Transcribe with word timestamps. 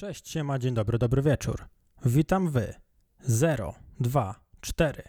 Cześć, 0.00 0.30
siema, 0.30 0.58
dzień 0.58 0.74
dobry, 0.74 0.98
dobry 0.98 1.22
wieczór. 1.22 1.64
Witam 2.04 2.50
wy. 2.50 2.74
0, 3.20 3.74
2, 4.00 4.40
4. 4.60 5.02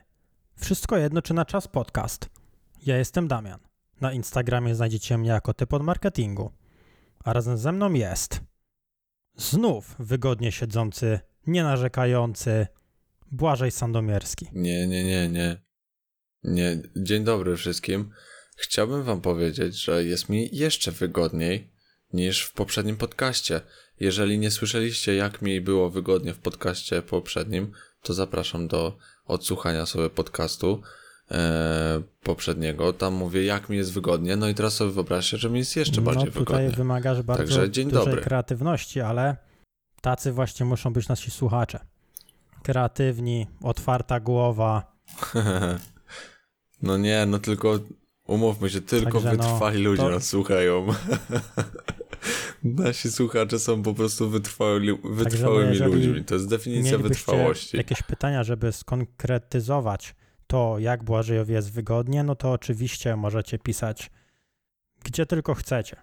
Wszystko 0.55 0.97
jedno 0.97 1.21
czy 1.21 1.33
na 1.33 1.45
czas 1.45 1.67
podcast. 1.67 2.29
Ja 2.85 2.97
jestem 2.97 3.27
Damian. 3.27 3.59
Na 4.01 4.13
Instagramie 4.13 4.75
znajdziecie 4.75 5.17
mnie 5.17 5.29
jako 5.29 5.53
typ 5.53 5.73
od 5.73 5.83
marketingu. 5.83 6.51
A 7.23 7.33
razem 7.33 7.57
ze 7.57 7.71
mną 7.71 7.93
jest 7.93 8.41
znów 9.35 9.95
wygodnie 9.99 10.51
siedzący, 10.51 11.19
nienarzekający 11.47 12.67
Błażej 13.31 13.71
Sandomierski. 13.71 14.47
Nie, 14.53 14.87
nie, 14.87 15.03
nie, 15.03 15.29
nie. 15.29 15.57
Nie, 16.43 16.81
dzień 16.95 17.23
dobry 17.23 17.57
wszystkim. 17.57 18.11
Chciałbym 18.55 19.03
wam 19.03 19.21
powiedzieć, 19.21 19.75
że 19.75 20.03
jest 20.03 20.29
mi 20.29 20.49
jeszcze 20.51 20.91
wygodniej 20.91 21.70
niż 22.13 22.43
w 22.43 22.53
poprzednim 22.53 22.97
podcaście. 22.97 23.61
Jeżeli 23.99 24.39
nie 24.39 24.51
słyszeliście, 24.51 25.15
jak 25.15 25.41
mi 25.41 25.61
było 25.61 25.89
wygodnie 25.89 26.33
w 26.33 26.39
podcaście 26.39 27.01
poprzednim, 27.01 27.71
to 28.01 28.13
zapraszam 28.13 28.67
do 28.67 28.97
odsłuchania 29.25 29.85
sobie 29.85 30.09
podcastu 30.09 30.81
e, 31.31 32.01
poprzedniego. 32.23 32.93
Tam 32.93 33.13
mówię, 33.13 33.43
jak 33.45 33.69
mi 33.69 33.77
jest 33.77 33.93
wygodnie. 33.93 34.35
No 34.35 34.47
i 34.47 34.53
teraz 34.55 34.73
sobie 34.73 34.91
wyobraźcie, 34.91 35.37
że 35.37 35.49
mi 35.49 35.59
jest 35.59 35.75
jeszcze 35.75 36.01
bardziej 36.01 36.25
no, 36.25 36.31
tutaj 36.31 36.57
wygodnie. 36.57 36.77
wymagasz 36.77 37.21
bardzo 37.21 37.43
Także 37.43 37.71
dzień 37.71 37.89
dużej 37.89 38.05
dobry. 38.05 38.21
kreatywności, 38.21 39.01
ale 39.01 39.37
tacy 40.01 40.31
właśnie 40.31 40.65
muszą 40.65 40.93
być 40.93 41.07
nasi 41.07 41.31
słuchacze. 41.31 41.79
Kreatywni, 42.63 43.47
otwarta 43.63 44.19
głowa. 44.19 44.95
no 46.81 46.97
nie, 46.97 47.25
no 47.25 47.39
tylko 47.39 47.79
umówmy 48.27 48.69
się, 48.69 48.81
tylko 48.81 49.11
Także 49.21 49.37
no, 49.37 49.43
wytrwali 49.43 49.83
ludzie 49.83 50.03
to- 50.03 50.09
nas 50.09 50.27
słuchają. 50.27 50.87
Nasi 52.63 53.11
słuchacze 53.11 53.59
są 53.59 53.83
po 53.83 53.93
prostu 53.93 54.29
wytrwały, 54.29 54.97
wytrwałymi 55.03 55.65
no, 55.65 55.71
jeżeli 55.71 56.07
ludźmi. 56.07 56.25
To 56.25 56.35
jest 56.35 56.49
definicja 56.49 56.97
wytrwałości. 56.97 57.77
jakieś 57.77 58.03
pytania, 58.03 58.43
żeby 58.43 58.71
skonkretyzować 58.71 60.15
to, 60.47 60.79
jak 60.79 61.03
Błażejowi 61.03 61.53
jest 61.53 61.71
wygodnie, 61.71 62.23
no 62.23 62.35
to 62.35 62.51
oczywiście 62.51 63.15
możecie 63.15 63.59
pisać 63.59 64.11
gdzie 65.03 65.25
tylko 65.25 65.53
chcecie. 65.53 65.95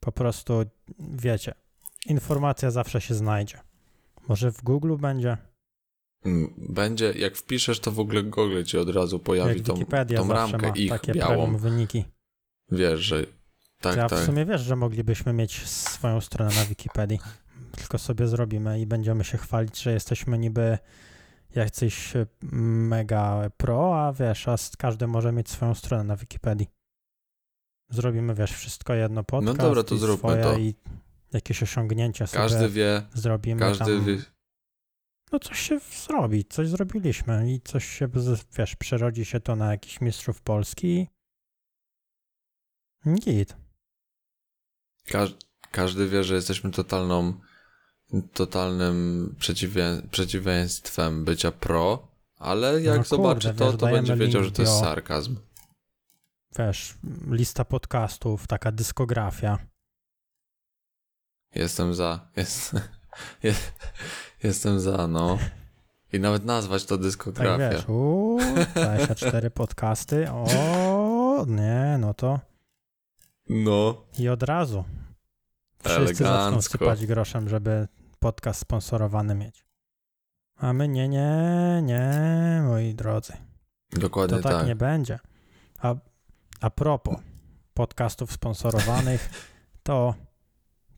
Po 0.00 0.12
prostu 0.12 0.62
wiecie, 0.98 1.54
informacja 2.06 2.70
zawsze 2.70 3.00
się 3.00 3.14
znajdzie. 3.14 3.58
Może 4.28 4.52
w 4.52 4.62
Google 4.62 4.96
będzie, 4.96 5.36
Mm, 6.24 6.54
Będzie, 6.56 7.12
jak 7.12 7.36
wpiszesz, 7.36 7.80
to 7.80 7.90
w 7.92 8.00
ogóle 8.00 8.22
Google 8.22 8.62
ci 8.62 8.78
od 8.78 8.88
razu 8.88 9.18
pojawi 9.18 9.56
jak 9.56 9.66
tą, 9.66 9.84
tą 10.16 10.32
ramkę 10.32 10.72
ich 10.76 10.90
takie 10.90 11.12
białą. 11.12 11.56
wyniki. 11.56 12.04
Wiesz, 12.70 13.00
że 13.00 13.26
tak, 13.82 13.96
ja 13.96 14.06
w 14.06 14.10
tak. 14.10 14.24
sumie 14.24 14.46
wiesz, 14.46 14.60
że 14.60 14.76
moglibyśmy 14.76 15.32
mieć 15.32 15.66
swoją 15.68 16.20
stronę 16.20 16.54
na 16.54 16.64
Wikipedii. 16.64 17.18
Tylko 17.76 17.98
sobie 17.98 18.26
zrobimy 18.26 18.80
i 18.80 18.86
będziemy 18.86 19.24
się 19.24 19.38
chwalić, 19.38 19.82
że 19.82 19.92
jesteśmy 19.92 20.38
niby 20.38 20.78
jacyś 21.54 22.16
e, 22.16 22.26
mega 22.52 23.50
pro, 23.56 24.06
a 24.06 24.12
wiesz, 24.12 24.48
a 24.48 24.56
każdy 24.78 25.06
może 25.06 25.32
mieć 25.32 25.50
swoją 25.50 25.74
stronę 25.74 26.04
na 26.04 26.16
Wikipedii. 26.16 26.66
Zrobimy, 27.90 28.34
wiesz, 28.34 28.52
wszystko 28.52 28.94
jedno 28.94 29.24
podcast 29.24 29.58
No 29.58 29.64
dobra, 29.64 29.82
to 29.82 29.94
i 29.94 29.98
zróbmy 29.98 30.18
swoje 30.30 30.42
to. 30.42 30.58
i 30.58 30.74
jakieś 31.32 31.62
osiągnięcia 31.62 32.26
Każdy 32.26 32.58
sobie 32.58 32.70
wie, 32.70 33.02
zrobimy 33.14 33.60
każdy 33.60 33.84
tam. 33.84 34.04
wie. 34.04 34.18
No 35.32 35.38
coś 35.38 35.60
się 35.60 35.80
zrobi, 36.06 36.44
coś 36.44 36.68
zrobiliśmy 36.68 37.52
i 37.52 37.60
coś 37.60 37.84
się, 37.84 38.08
wiesz, 38.58 38.76
przerodzi 38.76 39.24
się 39.24 39.40
to 39.40 39.56
na 39.56 39.70
jakichś 39.70 40.00
mistrzów 40.00 40.42
Polski 40.42 41.08
git. 43.14 43.56
Każ, 45.06 45.34
każdy 45.70 46.08
wie, 46.08 46.24
że 46.24 46.34
jesteśmy 46.34 46.70
totalną, 46.70 47.32
totalnym 48.32 49.34
przeciwien, 49.38 50.08
przeciwieństwem 50.10 51.24
bycia 51.24 51.52
pro, 51.52 52.08
ale 52.38 52.82
jak 52.82 52.98
No 52.98 53.04
zobaczy 53.04 53.48
kurde, 53.48 53.58
to, 53.58 53.70
wiesz, 53.70 53.80
to 53.80 53.86
będzie 53.86 54.16
wiedział, 54.16 54.44
że 54.44 54.52
to 54.52 54.62
jest 54.62 54.78
sarkazm. 54.80 55.36
wiesz, 56.58 56.94
lista 57.30 57.64
podcastów, 57.64 58.46
taka 58.46 58.72
dyskografia. 58.72 59.58
Jestem 61.54 61.94
za. 61.94 62.28
Jest, 62.36 62.72
jest, 63.42 63.72
jestem 64.42 64.80
za, 64.80 65.06
no. 65.08 65.38
I 66.12 66.20
nawet 66.20 66.44
nazwać 66.44 66.84
to 66.84 66.94
Tak 66.96 67.02
dyskografia. 67.02 67.70
wiesz, 67.70 67.88
uuu, 67.88 68.40
24 68.74 69.50
podcasty, 69.50 70.30
o 70.30 71.44
nie, 71.48 71.96
no 72.00 72.14
to 72.14 72.40
No. 73.48 74.04
i 74.18 74.28
od 74.28 74.42
razu. 74.42 74.84
Wszyscy 75.84 76.14
zaczną 76.14 76.34
Elegancko. 76.34 76.72
sypać 76.72 77.06
groszem, 77.06 77.48
żeby 77.48 77.88
podcast 78.18 78.60
sponsorowany 78.60 79.34
mieć. 79.34 79.64
A 80.56 80.72
my 80.72 80.88
nie, 80.88 81.08
nie, 81.08 81.80
nie, 81.82 82.62
moi 82.66 82.94
drodzy. 82.94 83.32
Dokładnie 83.92 84.36
To 84.36 84.42
tak, 84.42 84.52
tak. 84.52 84.66
nie 84.66 84.76
będzie. 84.76 85.18
A, 85.78 85.94
a 86.60 86.70
propos 86.70 87.16
podcastów 87.74 88.32
sponsorowanych, 88.32 89.30
to 89.82 90.14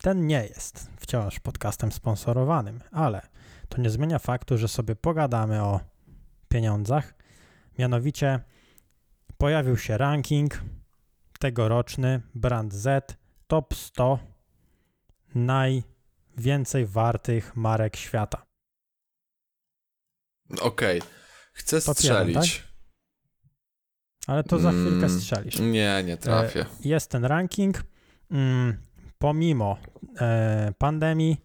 ten 0.03 0.26
nie 0.26 0.47
jest 0.47 0.91
wciąż 0.97 1.41
podcastem 1.41 1.93
sponsorowanym, 1.93 2.81
ale 2.93 3.22
to 3.69 3.81
nie 3.81 3.91
zmienia 3.91 4.19
faktu, 4.19 4.59
że 4.59 4.69
sobie 4.69 4.97
pogadamy 4.97 5.62
o 5.62 5.81
pieniądzach. 6.49 7.15
Mianowicie 7.78 8.41
pojawił 9.38 9.76
się 9.76 9.99
ranking 9.99 10.61
tegoroczny 11.38 12.20
Brand 12.34 12.72
Z 12.74 13.16
Top 13.46 13.74
100 13.74 14.18
najwięcej 15.34 16.86
wartych 16.86 17.56
marek 17.56 17.96
świata. 17.96 18.46
Okej. 20.60 21.02
Chcę 21.52 21.80
Top 21.80 21.86
jeden, 21.88 21.96
strzelić. 21.96 22.64
Ale 24.26 24.44
to 24.44 24.58
za 24.58 24.70
chwilkę 24.70 25.06
Mm, 25.06 25.20
strzelisz. 25.20 25.58
Nie, 25.58 26.02
nie 26.06 26.16
trafię. 26.16 26.66
jest 26.84 27.10
ten 27.10 27.24
ranking. 27.24 27.82
Mm, 28.30 28.76
pomimo 29.18 29.76
e, 30.20 30.72
pandemii, 30.78 31.36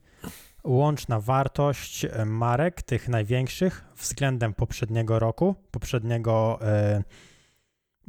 łączna 0.63 1.19
wartość 1.19 2.05
e, 2.05 2.25
marek, 2.25 2.81
tych 2.81 3.07
największych 3.09 3.85
względem 3.97 4.53
poprzedniego 4.53 5.19
roku, 5.19 5.55
poprzedniego, 5.71 6.59
e, 6.61 7.03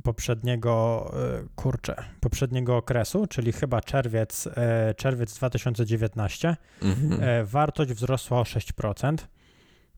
poprzedniego 0.05 1.11
e, 1.15 1.44
kurczę, 1.56 1.94
poprzedniego 2.21 2.77
okresu, 2.77 3.27
czyli 3.27 3.53
chyba 3.53 3.81
czerwiec, 3.81 4.47
e, 4.47 4.94
czerwiec 4.94 5.34
2019, 5.34 6.56
Mhm. 6.83 7.22
e, 7.22 7.44
wartość 7.44 7.93
wzrosła 7.93 8.41
o 8.41 8.44
6%. 8.44 9.28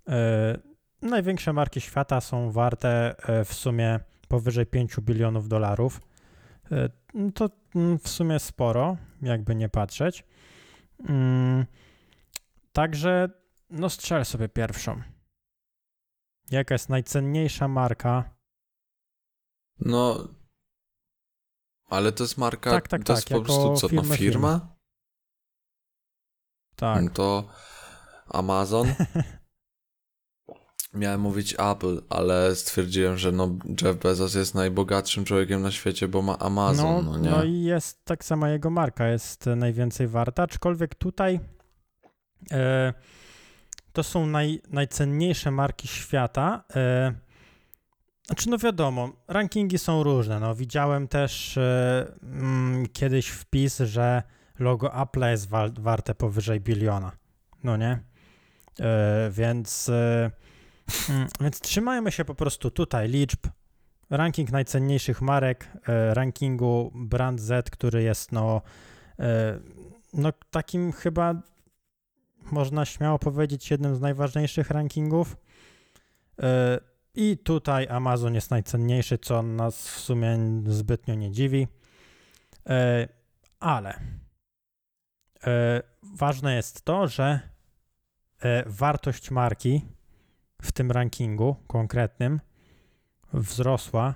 E, 0.08 0.58
największe 1.02 1.52
marki 1.52 1.80
świata 1.80 2.20
są 2.20 2.50
warte 2.50 3.14
w 3.44 3.54
sumie 3.54 4.00
powyżej 4.28 4.66
5 4.66 5.00
bilionów 5.00 5.48
dolarów. 5.48 6.00
To 7.34 7.50
mm, 7.74 7.98
w 7.98 8.08
sumie 8.08 8.38
sporo, 8.38 8.96
jakby 9.22 9.54
nie 9.54 9.68
patrzeć. 9.68 10.24
Mm, 11.08 11.66
Także, 12.72 13.28
no 13.70 13.90
strzel 13.90 14.24
sobie 14.24 14.48
pierwszą. 14.48 15.02
Jaka 16.50 16.74
jest 16.74 16.88
najcenniejsza 16.88 17.68
marka? 17.68 18.24
No. 19.84 20.28
Ale 21.88 22.12
to 22.12 22.24
jest 22.24 22.38
marka. 22.38 22.70
Tak, 22.70 22.88
tak, 22.88 23.04
to 23.04 23.12
jest 23.12 23.28
tak, 23.28 23.38
po 23.38 23.44
prostu 23.44 23.74
co? 23.76 23.88
firmy, 23.88 24.08
no, 24.08 24.16
firma? 24.16 24.76
Tak. 26.76 27.02
No 27.04 27.10
To 27.10 27.44
Amazon. 28.28 28.94
Miałem 30.94 31.20
mówić 31.20 31.54
Apple, 31.58 32.02
ale 32.10 32.56
stwierdziłem, 32.56 33.18
że 33.18 33.32
no 33.32 33.56
Jeff 33.82 33.96
Bezos 33.96 34.34
jest 34.34 34.54
najbogatszym 34.54 35.24
człowiekiem 35.24 35.62
na 35.62 35.70
świecie, 35.70 36.08
bo 36.08 36.22
ma 36.22 36.38
Amazon, 36.38 37.04
no, 37.04 37.12
no, 37.12 37.18
nie? 37.18 37.30
no 37.30 37.44
i 37.44 37.62
jest 37.62 38.04
tak 38.04 38.24
sama 38.24 38.50
jego 38.50 38.70
marka, 38.70 39.08
jest 39.08 39.46
najwięcej 39.46 40.08
warta, 40.08 40.42
aczkolwiek 40.42 40.94
tutaj 40.94 41.40
e, 42.50 42.92
to 43.92 44.02
są 44.02 44.26
naj, 44.26 44.62
najcenniejsze 44.68 45.50
marki 45.50 45.88
świata. 45.88 46.64
E, 46.76 47.12
znaczy, 48.26 48.50
no 48.50 48.58
wiadomo, 48.58 49.12
rankingi 49.28 49.78
są 49.78 50.02
różne. 50.02 50.40
No, 50.40 50.54
widziałem 50.54 51.08
też 51.08 51.58
mm, 52.22 52.86
kiedyś 52.92 53.28
wpis, 53.28 53.78
że 53.78 54.22
logo 54.58 54.88
Apple'a 54.88 55.30
jest 55.30 55.48
wa- 55.48 55.70
warte 55.78 56.14
powyżej 56.14 56.60
biliona. 56.60 57.12
No 57.64 57.76
nie? 57.76 58.00
E, 58.80 59.30
więc, 59.30 59.90
mm, 61.08 61.28
więc 61.40 61.60
trzymajmy 61.60 62.12
się 62.12 62.24
po 62.24 62.34
prostu 62.34 62.70
tutaj 62.70 63.08
liczb. 63.08 63.46
Ranking 64.10 64.52
najcenniejszych 64.52 65.22
marek, 65.22 65.68
rankingu 66.12 66.92
Brand 66.94 67.40
Z, 67.40 67.70
który 67.70 68.02
jest 68.02 68.32
no, 68.32 68.62
no 70.14 70.32
takim 70.50 70.92
chyba 70.92 71.34
można 72.50 72.84
śmiało 72.84 73.18
powiedzieć 73.18 73.70
jednym 73.70 73.96
z 73.96 74.00
najważniejszych 74.00 74.70
rankingów. 74.70 75.36
I 77.14 77.38
tutaj 77.38 77.88
Amazon 77.88 78.34
jest 78.34 78.50
najcenniejszy, 78.50 79.18
co 79.18 79.42
nas 79.42 79.88
w 79.88 80.00
sumie 80.00 80.38
zbytnio 80.66 81.14
nie 81.14 81.30
dziwi. 81.30 81.68
E, 82.68 83.08
Ale 83.60 84.00
e, 85.46 85.82
ważne 86.02 86.54
jest 86.54 86.82
to, 86.84 87.08
że 87.08 87.40
e, 88.40 88.64
wartość 88.66 89.30
marki 89.30 89.86
w 90.62 90.72
tym 90.72 90.90
rankingu 90.90 91.56
konkretnym 91.66 92.40
wzrosła 93.32 94.14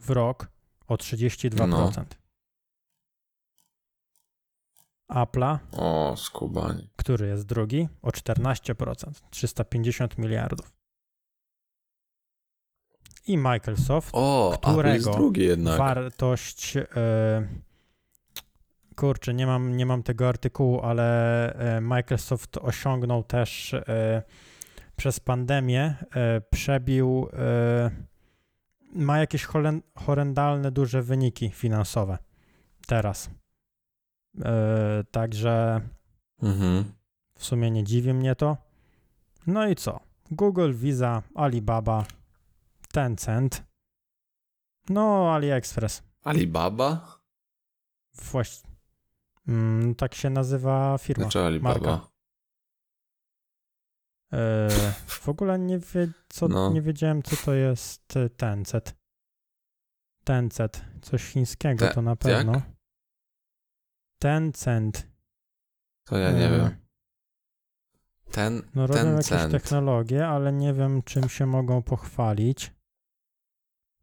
w 0.00 0.10
rok 0.10 0.48
o 0.88 0.94
32%. 0.94 1.66
No. 1.66 1.90
Apple'a, 5.10 5.58
O, 5.72 6.14
skubani. 6.16 6.88
który 6.96 7.26
jest 7.26 7.46
drugi, 7.46 7.88
o 8.02 8.08
14%, 8.10 9.10
350 9.30 10.18
miliardów. 10.18 10.72
I 13.26 13.38
Microsoft, 13.38 14.10
O, 14.12 14.58
Którego 14.62 15.10
wartość. 15.76 16.76
E, 16.76 16.86
kurczę, 18.96 19.34
nie 19.34 19.46
mam, 19.46 19.76
nie 19.76 19.86
mam 19.86 20.02
tego 20.02 20.28
artykułu, 20.28 20.80
ale 20.80 21.52
e, 21.76 21.80
Microsoft 21.80 22.56
osiągnął 22.58 23.22
też 23.24 23.74
e, 23.74 24.22
przez 24.96 25.20
pandemię, 25.20 25.94
przebił, 26.50 27.28
ma 28.92 29.18
jakieś 29.18 29.46
horrendalne 29.94 30.70
duże 30.72 31.02
wyniki 31.02 31.50
finansowe 31.50 32.18
teraz. 32.86 33.30
Także 35.10 35.80
Mhm. 36.42 36.84
w 37.38 37.44
sumie 37.44 37.70
nie 37.70 37.84
dziwi 37.84 38.14
mnie 38.14 38.34
to. 38.36 38.56
No 39.46 39.68
i 39.68 39.74
co? 39.74 40.00
Google, 40.30 40.72
Visa, 40.72 41.22
Alibaba, 41.34 42.04
Tencent, 42.96 43.64
no 44.88 45.34
AliExpress. 45.34 46.02
Alibaba? 46.24 47.18
Właś... 48.14 48.62
Mm, 49.48 49.94
tak 49.94 50.14
się 50.14 50.30
nazywa 50.30 50.98
firma. 50.98 51.24
Znaczy 51.24 51.40
Alibaba. 51.40 51.74
marka. 51.74 52.08
E, 54.32 54.68
w 55.06 55.28
ogóle 55.28 55.58
nie, 55.58 55.78
wie, 55.78 56.08
co, 56.28 56.48
No. 56.48 56.72
nie 56.72 56.82
wiedziałem, 56.82 57.22
co 57.22 57.36
to 57.44 57.54
jest 57.54 58.16
e, 58.16 58.30
Tencent. 58.30 58.96
Tencent. 60.24 60.84
Coś 61.02 61.24
chińskiego 61.24 61.88
Te- 61.88 61.94
to 61.94 62.02
na 62.02 62.10
jak? 62.10 62.18
pewno. 62.18 62.62
Tencent. 64.18 65.08
To 66.04 66.18
ja 66.18 66.32
nie 66.32 66.46
E, 66.46 66.50
wiem. 66.50 66.76
Ten, 68.30 68.62
No 68.74 68.86
robią 68.86 69.00
ten 69.00 69.16
jakieś 69.16 69.50
technologie, 69.52 70.28
ale 70.28 70.52
nie 70.52 70.72
wiem, 70.74 71.02
czym 71.02 71.28
się 71.28 71.46
mogą 71.46 71.82
pochwalić. 71.82 72.75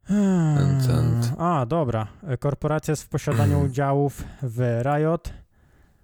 Tencent. 0.07 1.33
A, 1.37 1.65
dobra. 1.65 2.07
Korporacja 2.39 2.91
jest 2.91 3.03
w 3.03 3.09
posiadaniu 3.09 3.61
udziałów 3.65 4.23
w 4.41 4.81
Riot, 4.83 5.33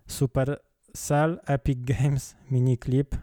Supercell, 0.08 1.40
Epic 1.46 1.80
Games, 1.82 2.36
Miniclip. 2.52 3.16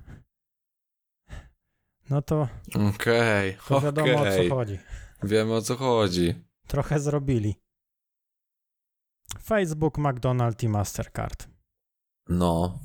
No 2.10 2.22
to, 2.22 2.48
Okej, 2.94 3.56
to 3.68 3.80
wiadomo 3.80 4.12
o 4.12 4.20
okej. 4.20 4.48
co 4.48 4.54
chodzi. 4.54 4.78
Wiemy 5.22 5.54
o 5.54 5.62
co 5.62 5.76
chodzi. 5.76 6.34
Trochę 6.66 7.00
zrobili. 7.00 7.56
Facebook, 9.42 9.98
McDonald's 9.98 10.64
i 10.64 10.68
Mastercard. 10.68 11.48
No. 12.28 12.78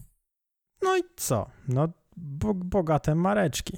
No 0.81 0.97
i 0.97 1.01
co? 1.15 1.49
No, 1.67 1.87
bo, 2.17 2.53
bogate 2.53 3.15
mareczki, 3.15 3.77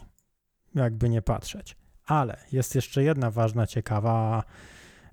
jakby 0.76 1.10
nie 1.10 1.22
patrzeć. 1.22 1.76
Ale 2.06 2.38
jest 2.52 2.76
jeszcze 2.76 3.04
jedna 3.04 3.32
ważna, 3.32 3.68
ciekawa 3.68 4.44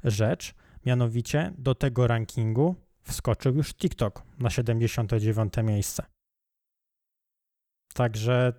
rzecz, 0.05 0.55
mianowicie 0.87 1.53
do 1.59 1.75
tego 1.75 2.07
rankingu 2.07 2.75
wskoczył 3.03 3.55
już 3.57 3.75
TikTok 3.75 4.23
na 4.39 4.51
79 4.51 5.53
miejsce. 5.63 6.07
Także 7.95 8.53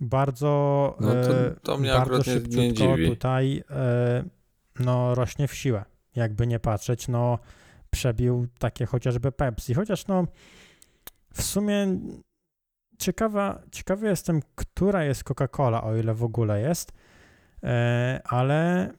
bardzo, 0.00 0.96
No 1.00 1.12
to- 1.12 1.46
e, 1.46 1.50
to 1.62 1.78
mnie 1.78 1.92
bardzo 1.92 2.22
szybciutko 2.22 2.96
tutaj 3.06 3.64
e, 3.70 4.24
no, 4.78 5.14
rośnie 5.14 5.48
w 5.48 5.54
siłę. 5.54 5.84
Jakby 6.16 6.46
nie 6.46 6.60
patrzeć, 6.60 7.08
no 7.08 7.38
przebił 7.90 8.46
takie 8.58 8.86
chociażby 8.86 9.32
Pepsi. 9.32 9.74
Chociaż 9.74 10.06
no 10.06 10.26
w 11.34 11.42
sumie 11.42 11.98
ciekawa, 12.98 13.62
ciekawy 13.72 14.08
jestem, 14.08 14.40
która 14.54 15.04
jest 15.04 15.24
Coca-Cola, 15.24 15.84
o 15.84 15.96
ile 15.96 16.14
w 16.14 16.24
ogóle 16.24 16.60
jest, 16.60 16.92
ale 18.24 18.90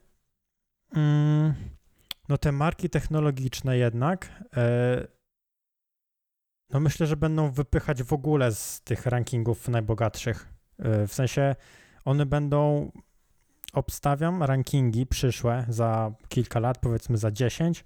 mm, 0.95 1.53
no 2.29 2.37
te 2.37 2.51
marki 2.51 2.89
technologiczne 2.89 3.77
jednak 3.77 4.43
e, 4.57 5.07
no 6.69 6.79
myślę, 6.79 7.07
że 7.07 7.17
będą 7.17 7.51
wypychać 7.51 8.03
w 8.03 8.13
ogóle 8.13 8.51
z 8.51 8.81
tych 8.81 9.05
rankingów 9.05 9.67
najbogatszych. 9.67 10.53
E, 10.79 11.07
w 11.07 11.13
sensie 11.13 11.55
one 12.05 12.25
będą, 12.25 12.91
obstawiam, 13.73 14.43
rankingi 14.43 15.05
przyszłe 15.05 15.65
za 15.69 16.11
kilka 16.27 16.59
lat, 16.59 16.77
powiedzmy 16.77 17.17
za 17.17 17.31
10 17.31 17.85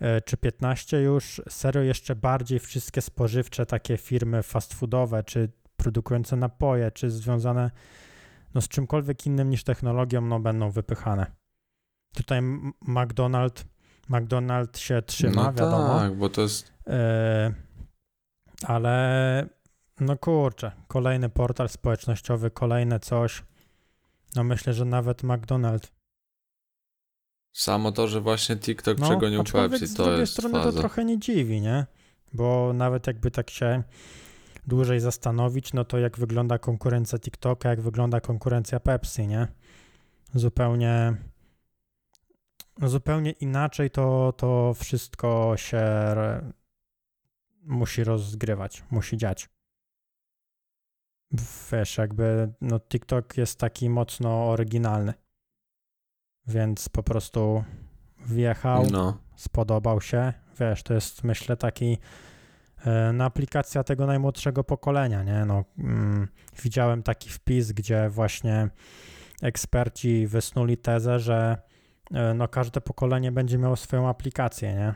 e, 0.00 0.20
czy 0.20 0.36
15 0.36 1.00
już, 1.00 1.42
serio 1.48 1.82
jeszcze 1.82 2.16
bardziej 2.16 2.58
wszystkie 2.58 3.00
spożywcze, 3.00 3.66
takie 3.66 3.96
firmy 3.96 4.42
fast 4.42 4.74
foodowe, 4.74 5.24
czy 5.24 5.52
produkujące 5.76 6.36
napoje, 6.36 6.90
czy 6.90 7.10
związane 7.10 7.70
no, 8.56 8.62
z 8.62 8.68
czymkolwiek 8.68 9.26
innym 9.26 9.50
niż 9.50 9.64
technologią, 9.64 10.20
no 10.20 10.40
będą 10.40 10.70
wypychane. 10.70 11.26
Tutaj 12.14 12.38
M- 12.38 12.72
McDonald's, 12.88 13.64
McDonald's 14.10 14.78
się 14.78 15.02
trzyma, 15.02 15.42
no 15.44 15.52
wiadomo, 15.52 15.98
tak, 15.98 16.14
bo 16.14 16.28
to 16.28 16.40
jest... 16.42 16.72
e, 16.86 17.54
ale 18.64 19.48
no 20.00 20.16
kurczę, 20.16 20.72
kolejny 20.88 21.28
portal 21.28 21.68
społecznościowy, 21.68 22.50
kolejne 22.50 23.00
coś. 23.00 23.42
No 24.36 24.44
myślę, 24.44 24.74
że 24.74 24.84
nawet 24.84 25.22
McDonald's. 25.22 25.90
Samo 27.52 27.92
to, 27.92 28.08
że 28.08 28.20
właśnie 28.20 28.56
TikTok 28.56 28.98
No, 28.98 29.06
przegonił 29.06 29.44
Pepsi, 29.44 29.86
z 29.86 29.94
to 29.94 30.02
drugiej 30.02 30.20
jest 30.20 30.32
strony 30.32 30.54
faza. 30.54 30.72
to 30.72 30.78
trochę 30.78 31.04
nie 31.04 31.18
dziwi, 31.18 31.60
nie? 31.60 31.86
Bo 32.32 32.72
nawet 32.74 33.06
jakby 33.06 33.30
tak 33.30 33.50
się 33.50 33.82
dłużej 34.66 35.00
zastanowić, 35.00 35.72
no 35.72 35.84
to 35.84 35.98
jak 35.98 36.18
wygląda 36.18 36.58
konkurencja 36.58 37.18
TikToka, 37.18 37.68
jak 37.68 37.80
wygląda 37.80 38.20
konkurencja 38.20 38.80
Pepsi, 38.80 39.26
nie? 39.26 39.48
Zupełnie 40.34 41.16
zupełnie 42.82 43.30
inaczej 43.30 43.90
to, 43.90 44.32
to 44.36 44.74
wszystko 44.74 45.52
się 45.56 45.84
musi 47.62 48.04
rozgrywać, 48.04 48.84
musi 48.90 49.16
dziać. 49.16 49.48
Wiesz, 51.72 51.98
jakby 51.98 52.52
no 52.60 52.80
TikTok 52.80 53.36
jest 53.36 53.58
taki 53.58 53.90
mocno 53.90 54.48
oryginalny. 54.48 55.14
Więc 56.46 56.88
po 56.88 57.02
prostu 57.02 57.64
wjechał, 58.26 58.86
No. 58.90 59.18
spodobał 59.36 60.00
się. 60.00 60.32
Wiesz, 60.60 60.82
to 60.82 60.94
jest 60.94 61.24
myślę 61.24 61.56
taki 61.56 61.98
no, 63.12 63.24
aplikacja 63.24 63.84
tego 63.84 64.06
najmłodszego 64.06 64.64
pokolenia, 64.64 65.22
nie? 65.22 65.44
No, 65.44 65.64
mm, 65.78 66.28
widziałem 66.62 67.02
taki 67.02 67.30
wpis, 67.30 67.72
gdzie 67.72 68.08
właśnie 68.10 68.68
eksperci 69.42 70.26
wysnuli 70.26 70.76
tezę, 70.76 71.18
że 71.18 71.58
e, 72.14 72.34
no, 72.34 72.48
każde 72.48 72.80
pokolenie 72.80 73.32
będzie 73.32 73.58
miało 73.58 73.76
swoją 73.76 74.08
aplikację, 74.08 74.74
nie? 74.74 74.94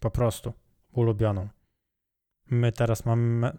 Po 0.00 0.10
prostu 0.10 0.52
ulubioną. 0.92 1.48
My 2.50 2.72
teraz 2.72 3.04
mamy 3.06 3.52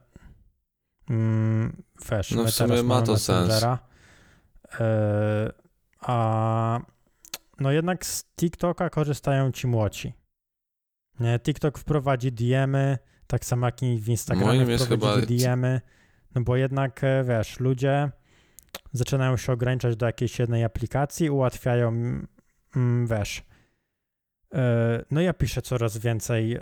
mm, 1.09 1.83
wiesz, 2.11 2.31
No 2.31 2.43
my 2.43 2.51
teraz 2.51 2.83
ma 2.83 3.01
to 3.01 3.17
sens. 3.17 3.63
E, 3.63 3.79
a 5.99 6.79
no 7.59 7.71
jednak 7.71 8.05
z 8.05 8.25
TikToka 8.35 8.89
korzystają 8.89 9.51
ci 9.51 9.67
młodsi. 9.67 10.13
Nie, 11.19 11.39
TikTok 11.39 11.77
wprowadzi 11.77 12.31
DM-y, 12.31 12.97
tak 13.27 13.45
samo 13.45 13.65
jak 13.65 13.83
i 13.83 13.97
w 13.97 14.09
Instagramie 14.09 14.47
Moim 14.47 14.69
jest 14.69 14.87
chyba- 14.87 15.17
DM-y, 15.17 15.81
no 16.35 16.41
bo 16.41 16.55
jednak, 16.55 17.03
e, 17.03 17.23
wiesz, 17.23 17.59
ludzie 17.59 18.11
zaczynają 18.91 19.37
się 19.37 19.53
ograniczać 19.53 19.95
do 19.95 20.05
jakiejś 20.05 20.39
jednej 20.39 20.63
aplikacji, 20.63 21.29
ułatwiają, 21.29 21.87
mm, 22.75 23.07
wiesz, 23.07 23.43
e, 24.53 25.03
no 25.11 25.21
ja 25.21 25.33
piszę 25.33 25.61
coraz 25.61 25.97
więcej 25.97 26.53
e, 26.55 26.61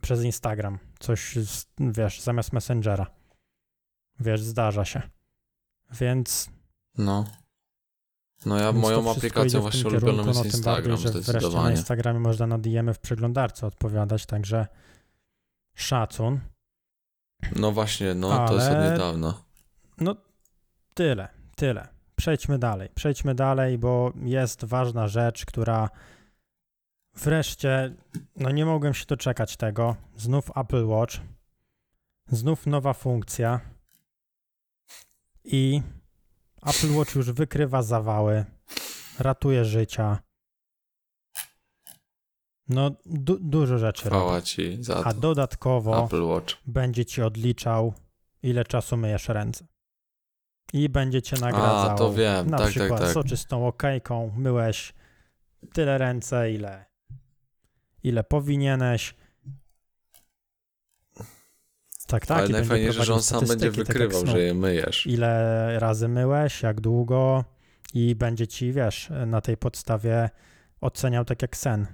przez 0.00 0.24
Instagram, 0.24 0.78
coś, 0.98 1.36
z, 1.36 1.66
wiesz, 1.80 2.20
zamiast 2.20 2.52
Messengera. 2.52 3.06
Wiesz, 4.20 4.42
zdarza 4.42 4.84
się. 4.84 5.02
Więc 6.00 6.50
No. 6.98 7.24
No 8.46 8.58
ja 8.58 8.72
moją 8.72 9.10
aplikacją 9.10 9.60
właśnie 9.60 9.90
ulubioną 9.90 10.18
kierunku, 10.24 10.44
jest 10.44 10.44
no, 10.44 10.52
tym 10.52 10.62
bardziej, 10.62 10.92
Instagram, 10.92 10.96
że 10.96 11.10
wreszcie 11.12 11.32
na 11.32 11.38
zdecydowanie. 11.40 11.76
Instagramie 11.76 12.20
można 12.20 12.46
na 12.46 12.58
DM 12.58 12.94
w 12.94 12.98
przeglądarce 12.98 13.66
odpowiadać, 13.66 14.26
także 14.26 14.66
szacun. 15.74 16.40
No 17.56 17.72
właśnie, 17.72 18.14
no 18.14 18.48
to 18.48 18.54
jest 18.54 18.66
od 18.68 18.72
Ale- 18.76 18.90
niedawna. 18.92 19.34
No 19.98 20.16
tyle, 20.94 21.28
tyle. 21.56 21.88
Przejdźmy 22.16 22.58
dalej, 22.58 22.88
przejdźmy 22.94 23.34
dalej, 23.34 23.78
bo 23.78 24.12
jest 24.22 24.64
ważna 24.64 25.08
rzecz, 25.08 25.46
która 25.46 25.90
wreszcie, 27.14 27.94
no 28.36 28.50
nie 28.50 28.66
mogłem 28.66 28.94
się 28.94 29.06
doczekać 29.06 29.56
tego. 29.56 29.96
Znów 30.16 30.50
Apple 30.56 30.86
Watch, 30.86 31.16
znów 32.28 32.66
nowa 32.66 32.92
funkcja. 32.92 33.60
i 35.44 35.82
Apple 36.66 36.96
Watch 36.96 37.14
już 37.14 37.30
wykrywa 37.32 37.82
zawały, 37.82 38.44
ratuje 39.18 39.64
życia. 39.64 40.18
No, 42.68 42.90
du 43.06 43.38
dużo 43.40 43.78
rzeczy 43.78 44.08
robi. 44.08 44.16
Chwała 44.22 44.40
ci 44.42 44.76
za 44.80 45.04
A 45.04 45.14
to. 45.14 45.20
dodatkowo 45.20 46.04
Apple 46.04 46.22
Watch. 46.22 46.54
będzie 46.66 47.04
ci 47.04 47.22
odliczał, 47.22 47.94
ile 48.42 48.64
czasu 48.64 48.96
myjesz 48.96 49.28
ręce. 49.28 49.66
I 50.72 50.88
będzie 50.88 51.22
cię 51.22 51.36
nagradzał. 51.40 51.90
A, 51.90 51.94
to 51.94 52.12
wiem. 52.12 52.50
Na 52.50 52.58
tak, 52.58 52.68
przykład 52.68 52.90
tak, 52.90 53.00
tak. 53.00 53.14
soczystą 53.14 53.66
okejką 53.66 54.32
myłeś 54.36 54.94
tyle 55.72 55.98
ręce, 55.98 56.52
ile, 56.52 56.84
ile 58.02 58.24
powinieneś. 58.24 59.14
Tak, 62.06 62.26
tak. 62.26 62.38
Ale 62.38 62.48
najfajniejsze, 62.48 63.04
że 63.04 63.14
on 63.14 63.22
sam 63.22 63.46
będzie 63.46 63.66
tak 63.66 63.74
wykrywał, 63.74 64.20
Snoop. 64.20 64.36
że 64.36 64.40
je 64.42 64.54
myjesz. 64.54 65.06
Ile 65.06 65.78
razy 65.78 66.08
myłeś, 66.08 66.62
jak 66.62 66.80
długo 66.80 67.44
i 67.94 68.14
będzie 68.14 68.46
ci, 68.46 68.72
wiesz, 68.72 69.10
na 69.26 69.40
tej 69.40 69.56
podstawie 69.56 70.30
oceniał 70.80 71.24
tak 71.24 71.42
jak 71.42 71.56
sen. 71.56 71.86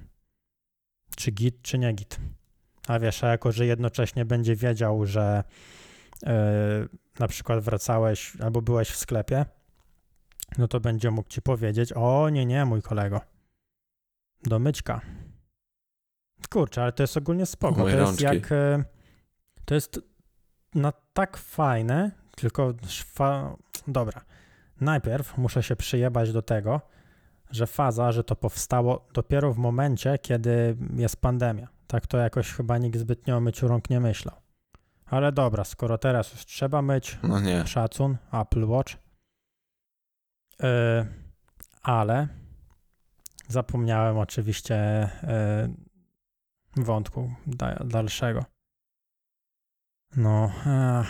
Czy 1.17 1.31
git, 1.31 1.63
czy 1.63 1.79
nie 1.79 1.93
git. 1.93 2.21
A 2.89 2.99
wiesz, 2.99 3.25
a 3.25 3.29
jako, 3.29 3.53
że 3.53 3.67
jednocześnie 3.67 4.25
będzie 4.25 4.57
wiedział, 4.57 5.07
że 5.07 5.45
yy, 6.23 6.31
na 7.19 7.29
przykład 7.29 7.65
wracałeś 7.65 8.37
albo 8.41 8.63
byłeś 8.63 8.91
w 8.91 8.97
sklepie, 8.97 9.45
no 10.59 10.69
to 10.69 10.81
będzie 10.81 11.11
mógł 11.11 11.29
ci 11.29 11.43
powiedzieć, 11.43 11.93
o 11.93 12.29
nie, 12.29 12.47
nie, 12.47 12.65
mój 12.65 12.83
kolego, 12.83 13.21
do 14.43 14.59
myćka. 14.59 15.01
Kurczę, 16.51 16.83
ale 16.83 16.93
to 16.93 17.03
jest 17.03 17.17
ogólnie 17.17 17.47
spoko. 17.47 17.83
Umyj 17.83 17.93
To 17.93 17.99
jest 17.99 18.07
rączki. 18.09 18.25
jak, 18.25 18.51
yy, 18.51 18.85
to 19.65 19.75
jest 19.75 20.01
na 20.75 20.93
tak 21.13 21.37
fajne, 21.37 22.11
tylko 22.37 22.75
szwa... 22.87 23.57
dobra. 23.89 24.25
Najpierw 24.81 25.39
muszę 25.39 25.63
się 25.63 25.77
przyjebać 25.77 26.33
do 26.33 26.43
tego, 26.43 26.81
że 27.51 27.67
faza, 27.67 28.13
że 28.13 28.25
to 28.25 28.37
powstało 28.37 29.09
dopiero 29.15 29.53
w 29.53 29.59
momencie, 29.59 30.19
kiedy 30.19 30.77
jest 30.97 31.17
pandemia. 31.21 31.69
Tak 31.87 32.07
to 32.07 32.19
jakoś 32.19 32.53
chyba 32.53 32.79
nikt 32.79 32.99
zbytnio 32.99 33.37
o 33.37 33.41
myciu 33.41 33.69
rąk 33.69 33.91
nie 33.91 34.01
myślał. 34.01 34.37
Ale 35.07 35.33
dobra, 35.33 35.65
skoro 35.65 35.99
teraz 35.99 36.33
już 36.33 36.47
trzeba 36.47 36.83
myć, 36.83 37.19
No 37.23 37.41
nie. 37.41 37.67
szacun, 37.67 38.17
Apple 38.33 38.65
Watch. 38.67 38.95
Yy, 40.63 40.69
ale 41.83 42.29
zapomniałem 43.49 44.19
oczywiście 44.19 45.09
yy, 46.77 46.85
wątku 46.85 47.33
da, 47.47 47.75
dalszego. 47.75 48.45
No. 50.17 50.53
A, 50.67 51.05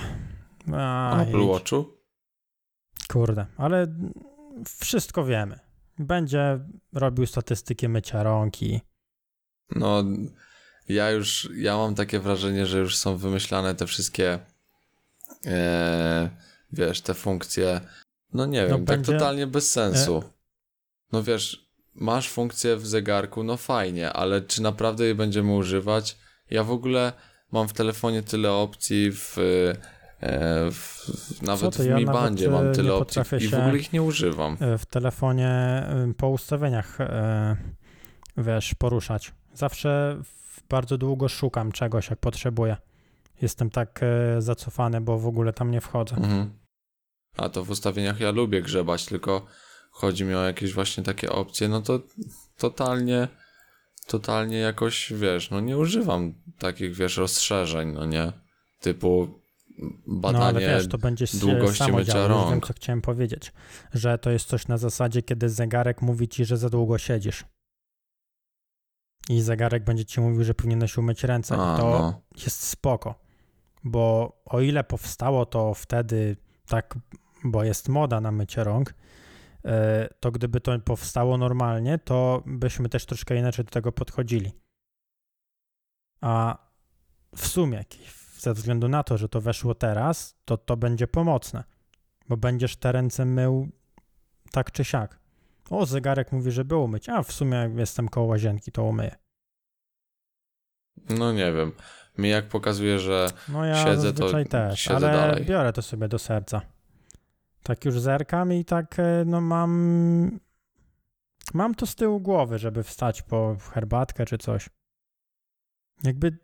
a, 0.73 1.23
Apple. 1.23 1.47
Watchu? 1.47 2.01
Kurde, 3.09 3.47
ale 3.57 3.87
wszystko 4.81 5.25
wiemy. 5.25 5.59
Będzie 6.01 6.61
robił 6.93 7.27
statystyki 7.27 7.89
mycia 7.89 8.23
rąk 8.23 8.63
i 8.63 8.81
No, 9.77 10.05
ja 10.89 11.11
już, 11.11 11.49
ja 11.57 11.77
mam 11.77 11.95
takie 11.95 12.21
wrażenie, 12.21 12.67
że 12.67 12.79
już 12.79 12.97
są 12.97 13.17
wymyślane 13.17 13.75
te 13.75 13.87
wszystkie, 13.87 14.39
e, 15.47 16.31
wiesz, 16.73 17.01
te 17.01 17.15
funkcje, 17.15 17.81
no 18.33 18.47
nie 18.47 18.61
wiem, 18.67 18.71
tak 18.71 18.85
będzie- 18.85 19.13
totalnie 19.13 19.47
bez 19.47 19.73
sensu. 19.73 20.23
No 21.13 21.23
wiesz, 21.23 21.71
masz 21.95 22.29
funkcję 22.29 22.77
w 22.77 22.87
zegarku, 22.87 23.43
no 23.43 23.57
fajnie, 23.57 24.13
ale 24.13 24.43
czy 24.43 24.63
naprawdę 24.63 25.05
jej 25.05 25.15
będziemy 25.15 25.53
używać? 25.55 26.19
Ja 26.51 26.65
w 26.65 26.71
ogóle 26.71 27.13
mam 27.53 27.69
w 27.69 27.73
telefonie 27.73 28.23
tyle 28.23 28.53
opcji, 28.53 29.13
w, 29.13 29.39
e, 29.39 30.00
w, 30.21 31.11
w 31.39 31.43
nawet 31.43 31.77
to 31.77 31.83
w 31.83 31.87
ja 31.87 31.97
Mi 31.97 32.05
nawet, 32.05 32.21
Bandzie 32.21 32.47
e, 32.47 32.51
mam 32.51 32.73
tyle 32.73 32.95
opcji 32.95 33.23
i 33.41 33.49
w 33.49 33.55
ogóle 33.55 33.79
ich 33.79 33.93
nie 33.93 34.03
używam. 34.03 34.57
e, 34.61 34.79
w 34.79 34.87
telefonie 34.87 35.83
po 36.17 36.29
ustawieniach 36.29 37.01
e, 37.01 37.57
wiesz, 38.37 38.75
poruszać. 38.75 39.33
Zawsze 39.55 40.23
bardzo 40.69 40.99
długo 40.99 41.29
szukam 41.29 41.73
czegoś, 41.73 42.11
jak 42.11 42.19
potrzebuję. 42.19 42.77
Jestem 43.43 43.71
tak 43.71 44.01
e, 44.03 44.43
zacofany, 44.43 45.01
bo 45.01 45.19
w 45.19 45.27
ogóle 45.27 45.53
tam 45.53 45.71
nie 45.71 45.81
wchodzę. 45.81 46.17
Mhm. 46.17 46.51
A 47.37 47.49
to 47.49 47.65
w 47.65 47.71
ustawieniach 47.71 48.21
ja 48.21 48.31
lubię 48.31 48.63
grzebać, 48.63 49.07
tylko 49.07 49.47
chodzi 49.91 50.25
mi 50.25 50.35
o 50.35 50.45
jakieś 50.45 50.73
właśnie 50.73 51.05
takie 51.05 51.33
opcje, 51.33 51.69
no 51.69 51.83
to 51.83 52.01
totalnie, 52.57 53.29
totalnie 54.07 54.59
jakoś, 54.59 55.13
wiesz, 55.13 55.51
no 55.51 55.61
nie 55.61 55.79
używam 55.79 56.35
takich, 56.59 56.95
wiesz, 56.95 57.17
rozszerzeń, 57.17 57.93
no 57.93 58.07
nie? 58.07 58.33
Typu 58.81 59.40
badanie 60.07 60.39
No 60.39 60.45
ale 60.45 60.61
wiesz, 60.61 60.89
to 60.89 60.99
będzie 60.99 61.27
długości 61.41 61.85
działo. 61.85 61.99
Już 61.99 62.09
wiem, 62.09 62.27
rąk. 62.27 62.67
co 62.67 62.73
chciałem 62.73 63.03
powiedzieć. 63.03 63.53
Że 63.93 64.19
to 64.19 64.31
jest 64.31 64.49
coś 64.49 64.69
na 64.69 64.79
zasadzie, 64.79 65.23
kiedy 65.23 65.49
zegarek 65.49 66.03
mówi 66.03 66.29
ci, 66.29 66.45
że 66.45 66.57
za 66.57 66.71
długo 66.71 66.99
siedzisz. 66.99 67.45
I 69.29 69.41
zegarek 69.41 69.85
będzie 69.85 70.05
ci 70.05 70.21
mówił, 70.21 70.45
że 70.45 70.55
powinieneś 70.55 70.99
umyć 70.99 71.25
ręce. 71.25 71.55
A, 71.55 71.77
to 71.77 71.83
no. 71.83 72.21
jest 72.45 72.63
spoko. 72.63 73.15
Bo 73.85 74.33
o 74.45 74.61
ile 74.61 74.85
powstało 74.85 75.47
to 75.47 75.75
wtedy 75.75 76.37
tak, 76.67 76.99
bo 77.45 77.65
jest 77.65 77.89
moda 77.89 78.21
na 78.21 78.33
mycie 78.33 78.65
rąk, 78.65 78.95
e, 79.65 80.09
to 80.21 80.31
gdyby 80.31 80.61
to 80.61 80.79
powstało 80.79 81.39
normalnie, 81.39 81.99
to 81.99 82.43
byśmy 82.47 82.89
też 82.89 83.07
troszkę 83.07 83.37
inaczej 83.37 83.65
do 83.65 83.71
tego 83.71 83.93
podchodzili. 83.93 84.53
A 86.21 86.59
w 87.37 87.47
sumie, 87.47 87.85
ze 88.41 88.55
względu 88.55 88.89
na 88.89 89.03
to, 89.03 89.19
że 89.19 89.29
to 89.29 89.41
weszło 89.41 89.75
teraz, 89.75 90.37
to 90.45 90.57
to 90.57 90.77
będzie 90.77 91.07
pomocne, 91.07 91.65
bo 92.29 92.37
będziesz 92.37 92.77
te 92.77 92.93
ręce 92.93 93.25
mył 93.25 93.69
tak 94.53 94.73
czy 94.73 94.85
siak. 94.85 95.19
O, 95.71 95.87
zegarek 95.87 96.33
mówi, 96.33 96.51
że 96.51 96.65
było 96.65 96.87
myć, 96.87 97.09
a 97.09 97.23
w 97.23 97.33
sumie 97.33 97.71
jestem 97.77 98.09
koło 98.09 98.27
łazienki, 98.27 98.73
to 98.73 98.85
umyję. 98.85 99.17
no 101.09 101.33
nie 101.33 101.53
wiem. 101.53 101.73
Mi 102.19 102.29
jak 102.29 102.49
pokazuje, 102.49 102.99
że 102.99 103.27
No 103.49 103.65
ja 103.65 103.85
Siedzę, 103.85 104.13
to 104.13 104.45
też, 104.45 104.81
siedzę 104.81 104.97
ale 104.97 105.13
dalej. 105.13 105.45
biorę 105.45 105.73
to 105.73 105.83
sobie 105.83 106.09
do 106.09 106.19
serca. 106.19 106.61
Tak 107.63 107.85
już 107.85 108.01
zerkam 108.01 108.53
i 108.53 108.65
tak, 108.65 108.99
e, 108.99 109.25
no 109.27 109.41
mam... 109.41 110.41
Mam 111.55 111.75
to 111.75 111.87
z 111.87 111.95
tyłu 111.95 112.21
głowy, 112.21 112.59
żeby 112.59 112.83
wstać 112.83 113.23
po 113.23 113.57
herbatkę 113.73 114.27
czy 114.27 114.39
coś. 114.39 114.69
Jakby 116.03 116.39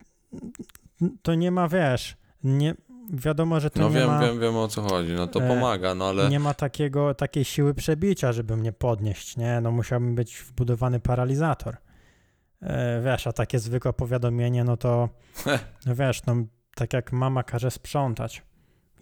to 1.22 1.34
nie 1.34 1.50
ma, 1.50 1.68
wiesz, 1.68 2.16
nie, 2.44 2.74
wiadomo, 3.10 3.60
że 3.60 3.70
to 3.70 3.80
no 3.80 3.88
nie 3.88 3.94
wiem, 3.94 4.06
ma... 4.08 4.20
wiem, 4.20 4.40
wiem 4.40 4.56
o 4.56 4.68
co 4.68 4.82
chodzi, 4.82 5.12
no 5.12 5.26
to 5.26 5.40
e, 5.44 5.48
pomaga, 5.48 5.94
no 5.94 6.04
ale 6.08 6.28
Nie 6.28 6.40
ma 6.40 6.54
takiego, 6.54 7.14
takiej 7.14 7.44
siły 7.44 7.74
przebicia, 7.74 8.32
żeby 8.32 8.56
mnie 8.56 8.72
podnieść, 8.72 9.36
nie? 9.36 9.60
No 9.60 9.70
musiałbym 9.70 10.14
być 10.14 10.36
wbudowany 10.36 11.00
paralizator. 11.00 11.76
E, 12.62 13.02
wiesz, 13.04 13.26
a 13.26 13.32
takie 13.32 13.58
zwykłe 13.58 13.92
powiadomienie, 13.92 14.64
no 14.64 14.76
to 14.76 15.08
no 15.86 15.94
wiesz, 15.94 16.26
no 16.26 16.34
tak 16.74 16.92
jak 16.92 17.12
mama 17.12 17.42
każe 17.42 17.70
sprzątać. 17.70 18.42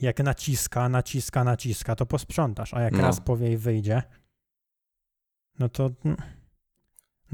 Jak 0.01 0.19
naciska, 0.19 0.89
naciska, 0.89 1.45
naciska, 1.45 1.97
to 1.97 2.07
posprzątasz, 2.07 2.75
a 2.75 2.81
jak 2.81 2.93
No. 2.93 3.03
raz 3.03 3.21
powie 3.21 3.53
i 3.53 3.57
wyjdzie, 3.57 4.03
no 5.59 5.69
to 5.69 5.91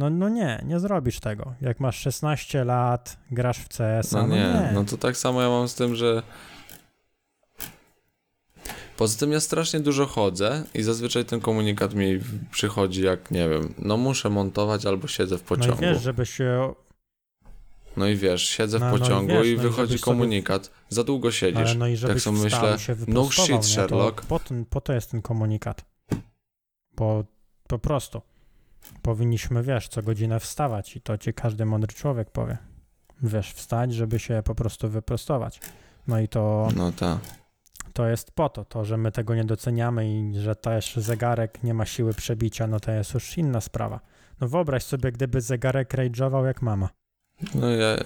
no, 0.00 0.10
no 0.10 0.28
nie, 0.28 0.62
nie 0.66 0.80
zrobisz 0.80 1.20
tego. 1.20 1.54
Jak 1.60 1.80
masz 1.80 1.98
16 1.98 2.64
lat, 2.64 3.16
grasz 3.30 3.58
w 3.58 3.68
CS, 3.68 4.12
No 4.12 4.26
no 4.26 4.34
nie, 4.34 4.40
nie. 4.42 4.70
no 4.74 4.84
to 4.84 4.96
tak 4.96 5.16
samo 5.16 5.42
ja 5.42 5.48
mam 5.48 5.68
z 5.68 5.74
tym, 5.74 5.94
że. 5.94 6.22
Poza 8.96 9.18
tym 9.18 9.32
ja 9.32 9.40
strasznie 9.40 9.80
dużo 9.80 10.06
chodzę 10.06 10.64
i 10.74 10.82
zazwyczaj 10.82 11.24
ten 11.24 11.40
komunikat 11.40 11.94
mi 11.94 12.20
przychodzi 12.50 13.02
jak, 13.02 13.30
nie 13.30 13.48
wiem, 13.48 13.74
no 13.78 13.96
muszę 13.96 14.30
montować 14.30 14.86
albo 14.86 15.08
siedzę 15.08 15.38
w 15.38 15.50
no 15.50 15.56
i 15.56 15.58
pociągu. 15.58 15.80
wiesz, 15.82 16.02
żeby 16.02 16.26
się 16.26 16.74
No 17.96 18.06
i 18.06 18.16
wiesz, 18.16 18.42
siedzę 18.48 18.78
No, 18.78 18.86
w 18.86 18.90
no 18.90 18.96
i 18.96 19.00
pociągu 19.00 19.32
wiesz, 19.32 19.46
i 19.46 19.56
no 19.56 19.62
i 19.62 19.66
wychodzi 19.66 19.88
żebyś 19.88 20.00
sobie- 20.00 20.12
komunikat, 20.16 20.70
za 20.88 21.04
długo 21.04 21.30
siedzisz. 21.32 21.60
Ale 21.60 21.74
no 21.74 21.86
i 21.86 21.96
żebyś 21.96 22.22
sobie 22.22 22.36
wstał 22.50 22.62
myślę, 22.70 22.96
no 23.08 23.30
shit, 23.30 23.50
nie? 23.50 23.62
Sherlock. 23.62 24.20
To 24.20 24.26
po, 24.26 24.40
po 24.70 24.80
to 24.80 24.92
jest 24.92 25.10
ten 25.10 25.22
komunikat. 25.22 25.84
Bo 26.96 27.24
po 27.68 27.78
prostu 27.78 28.22
powinniśmy, 29.02 29.62
wiesz, 29.62 29.88
co 29.88 30.02
godzinę 30.02 30.40
wstawać 30.40 30.96
i 30.96 31.00
to 31.00 31.18
ci 31.18 31.34
każdy 31.34 31.64
mądry 31.66 31.92
człowiek 31.94 32.30
powie. 32.30 32.58
Wiesz, 33.22 33.52
wstać, 33.52 33.94
żeby 33.94 34.18
się 34.18 34.42
po 34.44 34.54
prostu 34.54 34.88
wyprostować. 34.88 35.60
No 36.06 36.20
i 36.20 36.28
to, 36.28 36.68
No 36.76 36.92
tak. 36.92 37.18
to 37.92 38.08
jest 38.08 38.30
po 38.32 38.48
to, 38.48 38.64
to, 38.64 38.84
że 38.84 38.96
my 38.96 39.12
tego 39.12 39.34
nie 39.34 39.44
doceniamy 39.44 40.10
i 40.20 40.38
że 40.40 40.56
też 40.56 40.96
zegarek 40.96 41.62
nie 41.62 41.74
ma 41.74 41.86
siły 41.86 42.14
przebicia, 42.14 42.66
no 42.66 42.80
to 42.80 42.92
jest 42.92 43.14
już 43.14 43.38
inna 43.38 43.60
sprawa. 43.60 44.00
No 44.40 44.48
wyobraź 44.48 44.82
sobie, 44.84 45.12
gdyby 45.12 45.40
zegarek 45.40 45.94
rage'ował 45.94 46.46
jak 46.46 46.62
mama. 46.62 46.88
No 47.54 47.70
ja, 47.70 47.96